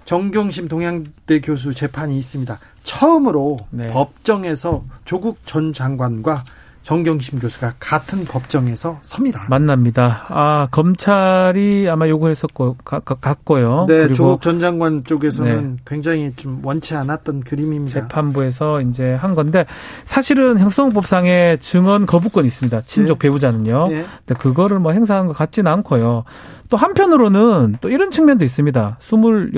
[0.05, 2.59] 정경심 동양대 교수 재판이 있습니다.
[2.83, 3.87] 처음으로 네.
[3.87, 6.43] 법정에서 조국 전 장관과
[6.87, 9.45] 정경심 교수가 같은 법정에서 섭니다.
[9.49, 10.23] 만납니다.
[10.29, 13.87] 아 검찰이 아마 요구했었고 갔고요.
[13.89, 15.83] 네, 조국 전 장관 쪽에서는 네.
[15.85, 18.03] 굉장히 좀 원치 않았던 그림입니다.
[18.03, 19.65] 재판부에서 이제 한 건데
[20.05, 22.79] 사실은 형성법상의 증언 거부권이 있습니다.
[22.83, 23.27] 친족 네.
[23.27, 23.87] 배우자는요.
[23.89, 24.05] 네.
[24.25, 26.23] 근데 그거를 뭐 행사한 것 같지는 않고요.
[26.69, 28.97] 또 한편으로는 또 이런 측면도 있습니다.
[29.01, 29.51] 26,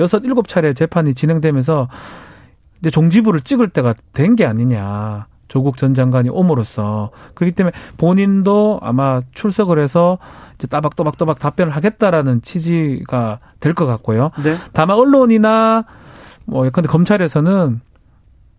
[0.48, 1.88] 7차례 재판이 진행되면서
[2.80, 5.28] 이제 종지부를 찍을 때가 된 게 아니냐.
[5.50, 10.16] 조국 전 장관이 옴으로써 그렇기 때문에 본인도 아마 출석을 해서
[10.54, 14.30] 이제 따박또박또박 답변을 하겠다라는 취지가 될 것 같고요.
[14.42, 14.54] 네.
[14.72, 15.84] 다만 언론이나
[16.46, 17.80] 뭐 예컨대 검찰에서는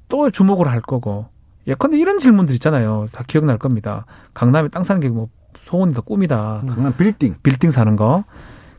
[0.09, 1.27] 또 주목을 할 거고
[1.65, 3.07] 예컨대 이런 질문들 있잖아요.
[3.13, 4.05] 다 기억날 겁니다.
[4.33, 5.29] 강남에 땅 사는 게 뭐
[5.63, 6.63] 소원이 더 꿈이다.
[6.67, 7.35] 강남 빌딩.
[7.43, 8.25] 빌딩 사는 거.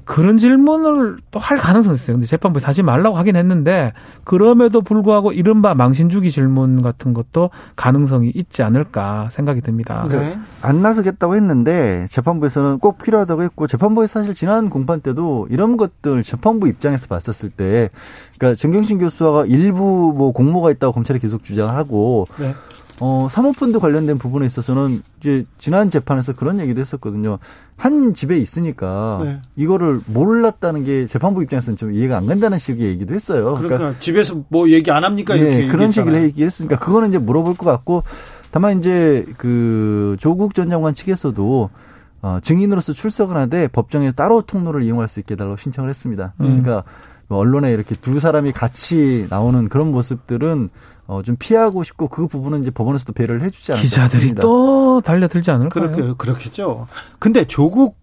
[0.05, 2.17] 그런 질문을 또 할 가능성이 있어요.
[2.17, 3.93] 근데 재판부에 사실 말라고 하긴 했는데
[4.23, 10.07] 그럼에도 불구하고 이른바 망신주기 질문 같은 것도 가능성이 있지 않을까 생각이 듭니다.
[10.09, 10.39] 네.
[10.63, 16.69] 안 나서겠다고 했는데 재판부에서는 꼭 필요하다고 했고 재판부에서 사실 지난 공판 때도 이런 것들 재판부
[16.69, 17.91] 입장에서 봤었을 때
[18.39, 22.55] 그러니까 정경심 교수가 일부 뭐 공모가 있다고 검찰이 계속 주장하고 네.
[23.05, 27.41] 어, 사모펀드 관련된 부분에 있어서는 이제 지난 재판에서 그런 얘기도 했었거든요.
[27.77, 29.41] 한 집에 있으니까 네.
[29.57, 33.55] 이거를 몰랐다는 게 재판부 입장에서는 좀 이해가 안 간다는 식의 얘기도 했어요.
[33.55, 35.35] 그러니까, 그러니까 집에서 뭐 얘기 안 합니까?
[35.35, 38.05] 이렇게 네, 그런 식으로 얘기했으니까 그거는 이제 물어볼 것 같고
[38.53, 41.71] 다만 이제 그 조국 전 장관 측에서도
[42.23, 46.35] 어, 증인으로서 출석을 하되 법정에 따로 통로를 이용할 수 있게 해달라고 신청을 했습니다.
[46.41, 46.63] 음.
[46.63, 46.85] 그러니까
[47.27, 50.69] 뭐 언론에 이렇게 두 사람이 같이 나오는 그런 모습들은
[51.13, 54.43] 어, 좀 피하고 싶고 그 부분은 이제 법원에서도 배려를 해주지 않을까 기자들이 싶습니다.
[54.43, 55.91] 또 달려들지 않을까요?
[55.91, 56.87] 그렇게, 그렇겠죠.
[57.19, 58.01] 근데 조국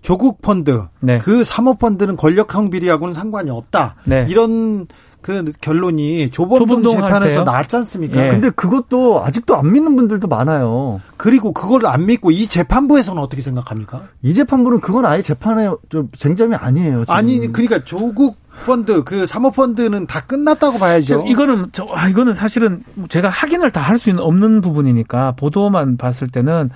[0.00, 1.18] 조국 펀드 네.
[1.18, 3.96] 그 사모펀드는 권력형 비리하고는 상관이 없다.
[4.04, 4.26] 네.
[4.28, 4.86] 이런
[5.20, 8.24] 그 결론이 조범동 재판에서 나왔지 않습니까?
[8.24, 8.30] 예.
[8.30, 11.00] 근데 그것도 아직도 안 믿는 분들도 많아요.
[11.16, 14.04] 그리고 그걸 안 믿고 이 재판부에서는 어떻게 생각합니까?
[14.22, 17.04] 이 재판부는 그건 아예 재판의 좀 쟁점이 아니에요.
[17.04, 17.14] 지금.
[17.14, 21.24] 아니 그러니까 조국 펀드 그 사모펀드는 다 끝났다고 봐야죠.
[21.26, 26.70] 이거는 저 아, 이거는 사실은 제가 확인을 다 할수 있는 없는 부분이니까 보도만 봤을 때는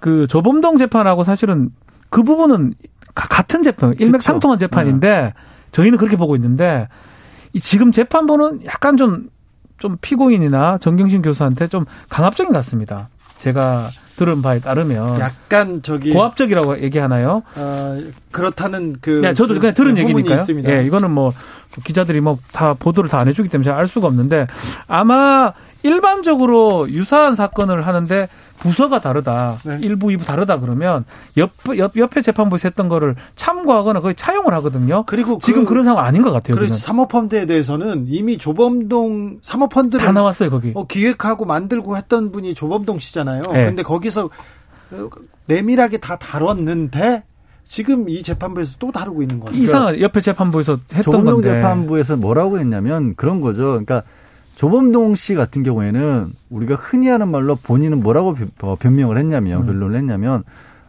[0.00, 1.70] 그 조범동 재판하고 사실은
[2.10, 2.74] 그 부분은
[3.14, 5.32] 같은 재판, 일맥상통한 재판인데 네.
[5.70, 6.88] 저희는 그렇게 보고 있는데
[7.52, 9.28] 이 지금 재판부는 약간 좀,
[9.78, 13.08] 좀 피고인이나 정경심 교수한테 좀 강압적인 것 같습니다.
[13.42, 17.42] 제가 들은 바에 따르면 약간 저기 고압적이라고 얘기하나요?
[17.56, 17.98] 어,
[18.30, 20.34] 그렇다는 그 네, 저도 그냥 들은 그 얘기니까요.
[20.36, 20.70] 있습니다.
[20.78, 21.32] 예, 이거는 뭐
[21.82, 24.46] 기자들이 뭐 다 보도를 다 안 해주기 때문에 제가 알 수가 없는데
[24.86, 28.28] 아마 일반적으로 유사한 사건을 하는데
[28.62, 29.58] 부서가 다르다.
[29.64, 29.80] 네.
[29.82, 31.04] 일부, 이부 다르다 그러면
[31.36, 35.02] 옆, 옆, 옆에 재판부에서 했던 거를 참고하거나 거의 차용을 하거든요.
[35.06, 36.54] 그리고 지금 그, 런 상황 아닌 것 같아요.
[36.54, 40.70] 그래서 사모펀드에 대해서는 이미 조범동 사모펀드를 다 나왔어요, 거기.
[40.74, 43.42] 어, 기획하고 만들고 했던 분이 조범동 씨잖아요.
[43.52, 43.64] 네.
[43.66, 45.08] 근데 거기서 어,
[45.46, 47.24] 내밀하게 다 다뤘는데
[47.64, 49.60] 지금 이 재판부에서 또 다루고 있는 거예요.
[49.60, 51.50] 이상한 옆에 재판부에서 했던 조범동 건데.
[51.50, 53.62] 재판부에서 뭐라고 했냐면 그런 거죠.
[53.62, 54.02] 그러니까
[54.56, 59.66] 조범동 씨 같은 경우에는 우리가 흔히 하는 말로 본인은 뭐라고 어, 변명을 했냐면 음.
[59.66, 60.44] 변론을 했냐면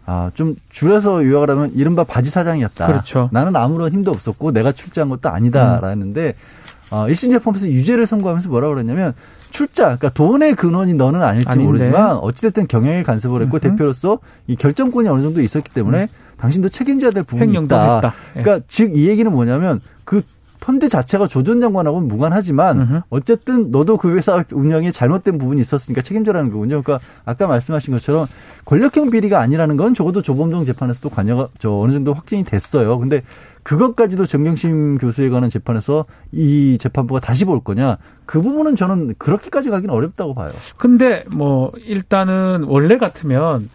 [0.05, 2.87] 아, 좀 줄여서 요약을 하면 이른바 바지 사장이었다.
[2.87, 3.29] 그렇죠.
[3.31, 6.63] 나는 아무런 힘도 없었고 내가 출제한 것도 아니다라는데 음.
[6.93, 9.13] 어, 1심 재판에서 유죄를 선고하면서 뭐라고 그랬냐면
[9.49, 11.65] 출자, 그러니까 돈의 근원이 너는 아닐지 아닌데.
[11.65, 13.69] 모르지만 어찌됐든 경영에 간섭을 했고 음흠.
[13.69, 16.07] 대표로서 이 결정권이 어느 정도 있었기 때문에 음.
[16.37, 17.95] 당신도 책임져야 될 부분이 있다.
[17.95, 18.13] 했다.
[18.35, 18.41] 예.
[18.41, 20.21] 그러니까 즉이 얘기는 뭐냐면 그
[20.63, 23.01] 펀드 자체가 조전 장관하고는 무관하지만 으흠.
[23.09, 26.81] 어쨌든 너도 그 회사 운영에 잘못된 부분이 있었으니까 책임져라는 거군요.
[26.81, 28.27] 그러니까 아까 말씀하신 것처럼
[28.63, 32.97] 권력형 비리가 아니라는 건 적어도 조범동 재판에서도 관여가 저 어느 정도 확진이 됐어요.
[32.97, 33.23] 근데
[33.63, 37.97] 그것까지도 정경심 교수에 관한 재판에서 이 재판부가 다시 볼 거냐?
[38.25, 40.53] 그 부분은 저는 그렇게까지 가기는 어렵다고 봐요.
[40.77, 43.69] 근데 뭐 일단은 원래 같으면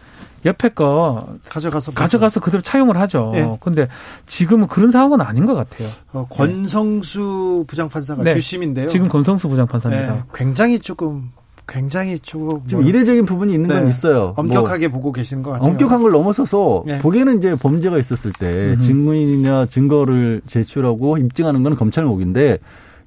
[0.45, 3.31] 옆에 거 가져가서 가져가서 그대로 차용을 하죠.
[3.33, 3.57] 네.
[3.59, 3.87] 근데
[4.25, 5.89] 지금은 그런 상황은 아닌 것 같아요.
[6.13, 8.33] 어, 권성수 부장판사가 네.
[8.33, 8.87] 주심인데요.
[8.87, 10.13] 지금 권성수 부장판사입니다.
[10.13, 10.23] 네.
[10.33, 11.31] 굉장히 조금
[11.67, 13.89] 굉장히 조금 좀 뭐, 이례적인 부분이 있는 건 네.
[13.89, 14.33] 있어요.
[14.37, 15.69] 엄격하게 뭐, 보고 계신 것 같아요.
[15.69, 16.99] 엄격한 걸 넘어서서 네.
[16.99, 18.81] 보기에는 이제 범죄가 있었을 때 음흠.
[18.81, 22.57] 증거인이나 증거를 제출하고 입증하는 건 검찰 목인데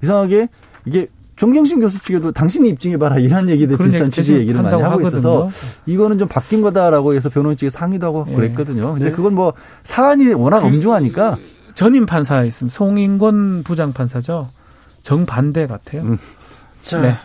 [0.01, 0.47] 이상하게
[0.85, 5.19] 이게 정경심 교수 측에도 당신이 입증해봐라 이런 얘기들 비슷한 취지 얘기를 많이 하고 하거든요.
[5.19, 5.49] 있어서
[5.85, 8.35] 이거는 좀 바뀐 거다라고 해서 변호인 측에 상의도 하고 예.
[8.35, 8.93] 그랬거든요.
[8.93, 9.11] 근데 네.
[9.11, 9.53] 그건 뭐
[9.83, 11.37] 사안이 워낙 그, 엄중하니까
[11.73, 14.49] 전임 판사 있으면 송인권 부장 판사죠.
[15.01, 16.03] 정반대 같아요.
[16.03, 16.17] 음.
[16.83, 17.15] 자, 네.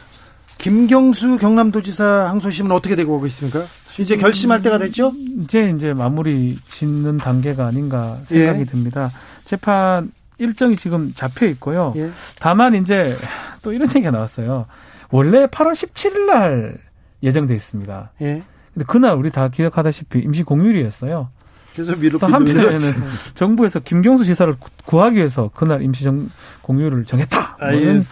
[0.56, 3.64] 김경수 경남도지사 항소심은 어떻게 되고 오고 있습니까?
[4.00, 5.12] 이제 결심할 때가 됐죠?
[5.42, 8.64] 이제 이제 마무리 짓는 단계가 아닌가 생각이 예.
[8.64, 9.10] 듭니다.
[9.44, 11.92] 재판 일정이 지금 잡혀 있고요.
[11.96, 12.10] 예.
[12.38, 13.16] 다만 이제
[13.62, 14.66] 또 이런 얘기가 나왔어요.
[15.10, 16.78] 원래 8월 17일 날
[17.22, 18.12] 예정돼 있습니다.
[18.22, 18.42] 예.
[18.74, 21.30] 근데 그날 우리 다 기억하다시피 임시 공휴일이었어요.
[21.74, 22.80] 그래서 미루 한편에는
[23.34, 26.28] 정부에서 김경수 지사를 구하기 위해서 그날 임시 정,
[26.62, 27.56] 공휴일을 정했다.
[27.60, 28.02] 아, 예.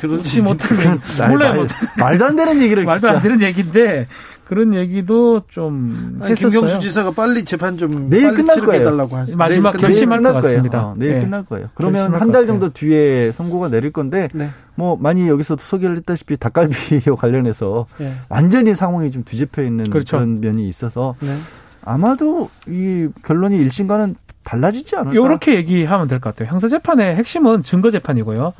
[0.00, 1.54] 그렇지 못하는 몰라요.
[1.54, 1.68] 말,
[1.98, 4.06] 말도 안 되는 얘기를 말도 안 되는 얘기인데
[4.48, 6.50] 그런 얘기도 좀 아니, 했었어요.
[6.60, 8.84] 김경수 지사가 빨리 재판 좀 내일 끝날 거예요.
[8.84, 9.36] 달라고 하죠.
[9.36, 10.86] 마지막 결심할 것 같습니다.
[10.86, 11.20] 어, 내일 네.
[11.20, 11.68] 끝날 거예요.
[11.74, 14.48] 그러면 한 달 정도 뒤에 선고가 내릴 건데 네.
[14.74, 18.14] 뭐 많이 여기서도 소개를 했다시피 닭갈비와 관련해서 네.
[18.30, 20.16] 완전히 상황이 좀 뒤집혀 있는 그렇죠.
[20.16, 21.36] 그런 면이 있어서 네.
[21.84, 25.12] 아마도 이 결론이 1심과는 달라지지 않을까?
[25.12, 26.50] 이렇게 얘기하면 될 것 같아요.
[26.52, 28.54] 형사재판의 핵심은 증거재판이고요.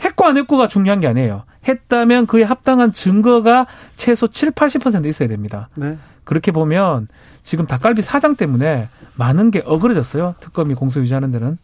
[0.00, 0.08] 네.
[0.08, 1.44] 했고 안 했고가 중요한 게 아니에요.
[1.66, 5.68] 했다면 그에 합당한 증거가 최소 7, 80% 있어야 됩니다.
[5.76, 5.98] 네.
[6.24, 7.08] 그렇게 보면
[7.42, 10.34] 지금 닭갈비 사장 때문에 많은 게 어그러졌어요.
[10.40, 11.58] 특검이 공소 유지하는 데는.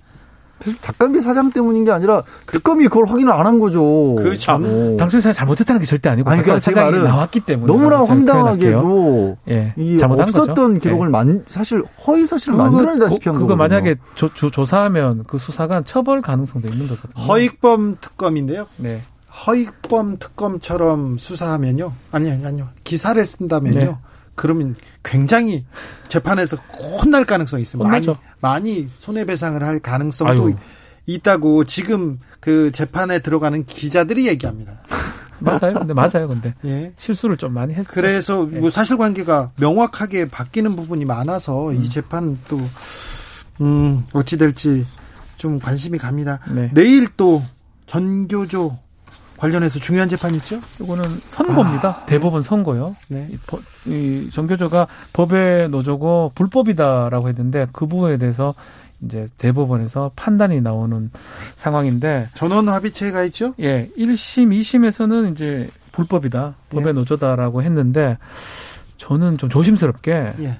[0.60, 4.16] 사실 닭갈비 사장 때문인 게 아니라 특검이 그걸 확인을 안 한 거죠.
[4.16, 4.52] 그렇죠.
[4.52, 4.58] 아,
[4.98, 9.98] 당신 사장 잘못했다는 게 절대 아니고 아니, 그러니까 사장이 나왔기 때문에 너무나 황당하게도 예, 이
[10.02, 10.74] 없었던 거죠.
[10.74, 10.78] 예.
[10.80, 11.10] 기록을 예.
[11.10, 13.56] 만, 사실 허위 사실을 만들어내다시피 한 그거 거거든요.
[13.56, 17.24] 만약에 조, 조, 조사하면 그 수사관 처벌 가능성도 있는 거거든요.
[17.24, 18.66] 허익범 특검인데요.
[18.78, 19.00] 네.
[19.46, 21.92] 허익범 특검처럼 수사하면요.
[22.10, 22.68] 아니 아니 아니요.
[22.84, 23.78] 기사를 쓴다면요.
[23.78, 23.96] 네.
[24.36, 25.64] 그러면 굉장히
[26.08, 26.56] 재판에서
[27.02, 27.90] 혼날 가능성이 있습니다.
[27.90, 28.06] 많이,
[28.40, 30.54] 많이 손해배상을 할 가능성도 아유.
[31.06, 34.74] 있다고 지금 그 재판에 들어가는 기자들이 얘기합니다.
[35.40, 35.74] 맞아요.
[35.74, 36.28] 근데 맞아요.
[36.28, 36.92] 근데 예.
[36.96, 37.90] 실수를 좀 많이 했죠.
[37.92, 38.58] 그래서 예.
[38.58, 41.82] 뭐 사실관계가 명확하게 바뀌는 부분이 많아서 음.
[41.82, 42.58] 이 재판 또
[43.60, 44.86] 음, 어찌 될지
[45.36, 46.40] 좀 관심이 갑니다.
[46.50, 46.70] 네.
[46.72, 47.42] 내일 또
[47.86, 48.78] 전교조
[49.36, 50.60] 관련해서 중요한 재판 있죠?
[50.80, 51.88] 이거는 선고입니다.
[51.88, 52.06] 아.
[52.06, 52.96] 대법원 선고요.
[53.08, 53.28] 네.
[53.30, 58.54] 이, 이 정교조가 법의 노조고 불법이다라고 했는데 그 부분에 대해서
[59.02, 61.10] 이제 대법원에서 판단이 나오는
[61.56, 63.54] 상황인데 전원 합의체가 있죠?
[63.60, 63.90] 예.
[63.96, 66.54] 1심, 2심에서는 이제 불법이다.
[66.70, 66.92] 법의 예.
[66.92, 68.16] 노조다라고 했는데
[68.96, 70.58] 저는 좀 조심스럽게 예.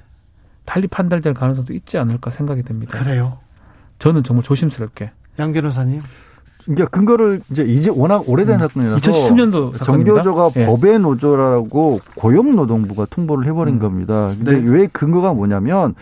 [0.67, 2.99] 달리 판단될 가능성도 있지 않을까 생각이 됩니다.
[2.99, 3.39] 그래요?
[3.99, 5.11] 저는 정말 조심스럽게.
[5.39, 6.03] 양 변호사님.
[6.67, 10.67] 그러니까 근거를 이제 이제 워낙 오래된 음, 사건이라서 2010년도 정교조가 예.
[10.67, 13.79] 법의 노조라고 고용노동부가 통보를 해버린 음.
[13.79, 14.33] 겁니다.
[14.37, 14.69] 근데 네.
[14.69, 15.95] 왜 근거가 뭐냐면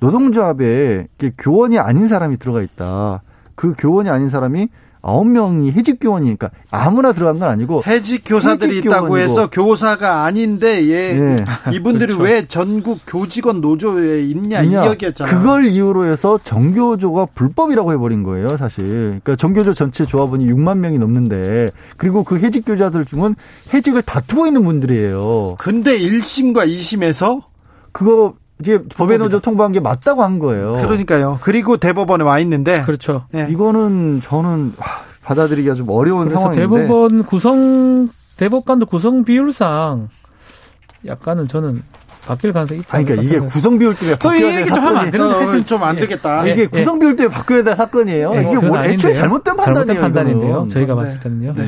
[0.00, 1.08] 노동조합에
[1.38, 3.22] 교원이 아닌 사람이 들어가 있다.
[3.54, 4.68] 그 교원이 아닌 사람이
[5.02, 10.84] 아홉 명이 해직 교원이니까 아무나 들어간 건 아니고 해직 교사들이 해직 있다고 해서 교사가 아닌데
[10.88, 11.44] 예, 예.
[11.72, 12.22] 이분들이 그렇죠.
[12.22, 15.38] 왜 전국 교직원 노조에 있냐, 이야기였잖아요.
[15.38, 18.84] 그걸 이유로 해서 정교조가 불법이라고 해버린 거예요, 사실.
[18.84, 23.36] 그러니까 정교조 전체 조합원이 6만 명이 넘는데 그리고 그 해직 교사들 중은
[23.72, 25.56] 해직을 다투고 있는 분들이에요.
[25.58, 27.42] 근데 1심과 2심에서
[27.92, 30.72] 그거 이제 법의 노조 통보한 게 맞다고 한 거예요.
[30.74, 31.38] 그러니까요.
[31.42, 33.24] 그리고 대법원에 와 있는데 그렇죠.
[33.32, 33.46] 네.
[33.50, 34.74] 이거는 저는
[35.22, 40.08] 받아들이기가 좀 어려운 상황인데 대법원 구성 대법관도 구성 비율상
[41.06, 41.82] 약간은 저는
[42.26, 46.46] 바뀔 가능성이 있지 아니, 그러니까 이게 구성 비율 때문에 바뀌어야 될 사건이 좀안 어, 되겠다.
[46.46, 46.66] 이게 예.
[46.66, 48.32] 구성 비율 때문에 바뀌어야 될 사건이에요.
[48.34, 48.40] 예.
[48.42, 49.86] 이게 뭐 애초에 잘못된 판단이에요.
[49.86, 50.68] 잘못된 판단인데요.
[50.70, 51.00] 저희가 네.
[51.00, 51.54] 봤을 때는요.
[51.56, 51.64] 네.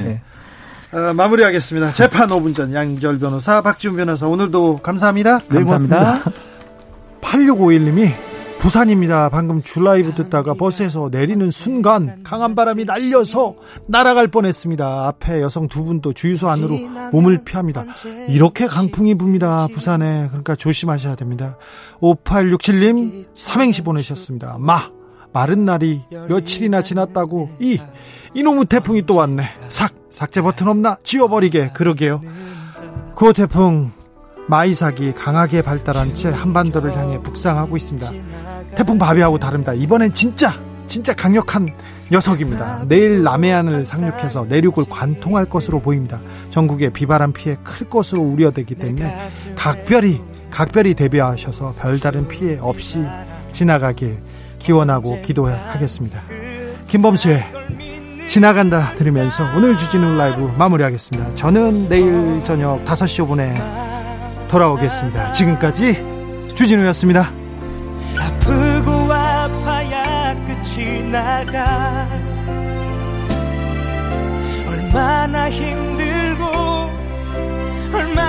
[0.93, 0.99] 네.
[0.99, 1.93] 어, 마무리하겠습니다.
[1.93, 5.39] 재판 5분 전 양절 변호사, 박지훈 변호사 오늘도 감사합니다.
[5.39, 6.23] 네, 감사합니다.
[7.23, 9.29] 8651님이 부산입니다.
[9.29, 13.57] 방금 줄라이브 듣다가 버스에서 내리는 순간 강한 바람이 날려서
[13.87, 15.09] 날아갈 뻔했습니다.
[15.09, 16.77] 앞에 여성 두 분도 주유소 안으로
[17.11, 17.85] 몸을 피합니다.
[18.29, 19.67] 이렇게 강풍이 붑니다.
[19.73, 20.29] 부산에.
[20.29, 21.57] 그러니까 조심하셔야 됩니다.
[22.01, 24.59] 5867님 삼행시 보내셨습니다.
[24.61, 24.91] 마
[25.33, 27.81] 마른 날이 며칠이나 지났다고 이
[28.35, 29.43] 이놈의 태풍이 또 왔네.
[29.71, 30.99] 삭 삭제 버튼 없나?
[31.03, 32.21] 지워버리게 그러게요.
[33.17, 33.91] 그 태풍
[34.49, 38.11] 마이삭이 강하게 발달한 채 한반도를 향해 북상하고 있습니다.
[38.75, 39.73] 태풍 바비하고 다릅니다.
[39.75, 40.53] 이번엔 진짜
[40.87, 41.71] 진짜 강력한
[42.11, 42.85] 녀석입니다.
[42.87, 46.21] 내일 남해안을 상륙해서 내륙을 관통할 것으로 보입니다.
[46.51, 50.21] 전국에 비바람 피해 클 것으로 우려되기 때문에 각별히
[50.51, 53.03] 각별히 대비하셔서 별다른 피해 없이
[53.53, 54.19] 지나가길
[54.59, 56.23] 기원하고 기도하겠습니다.
[56.89, 57.45] 김범수의
[58.27, 61.35] 지나간다 들으면서 오늘 주진우 라이브 마무리하겠습니다.
[61.35, 63.92] 저는 내일 저녁 5시 5분에
[64.53, 65.33] 돌아오겠습니다.
[65.33, 65.95] 지금까지
[66.55, 67.31] 주진우였습니다.
[68.21, 72.07] 아프고 아파야 끝이 나가
[74.69, 76.45] 얼마나 힘들고
[77.95, 78.22] 얼마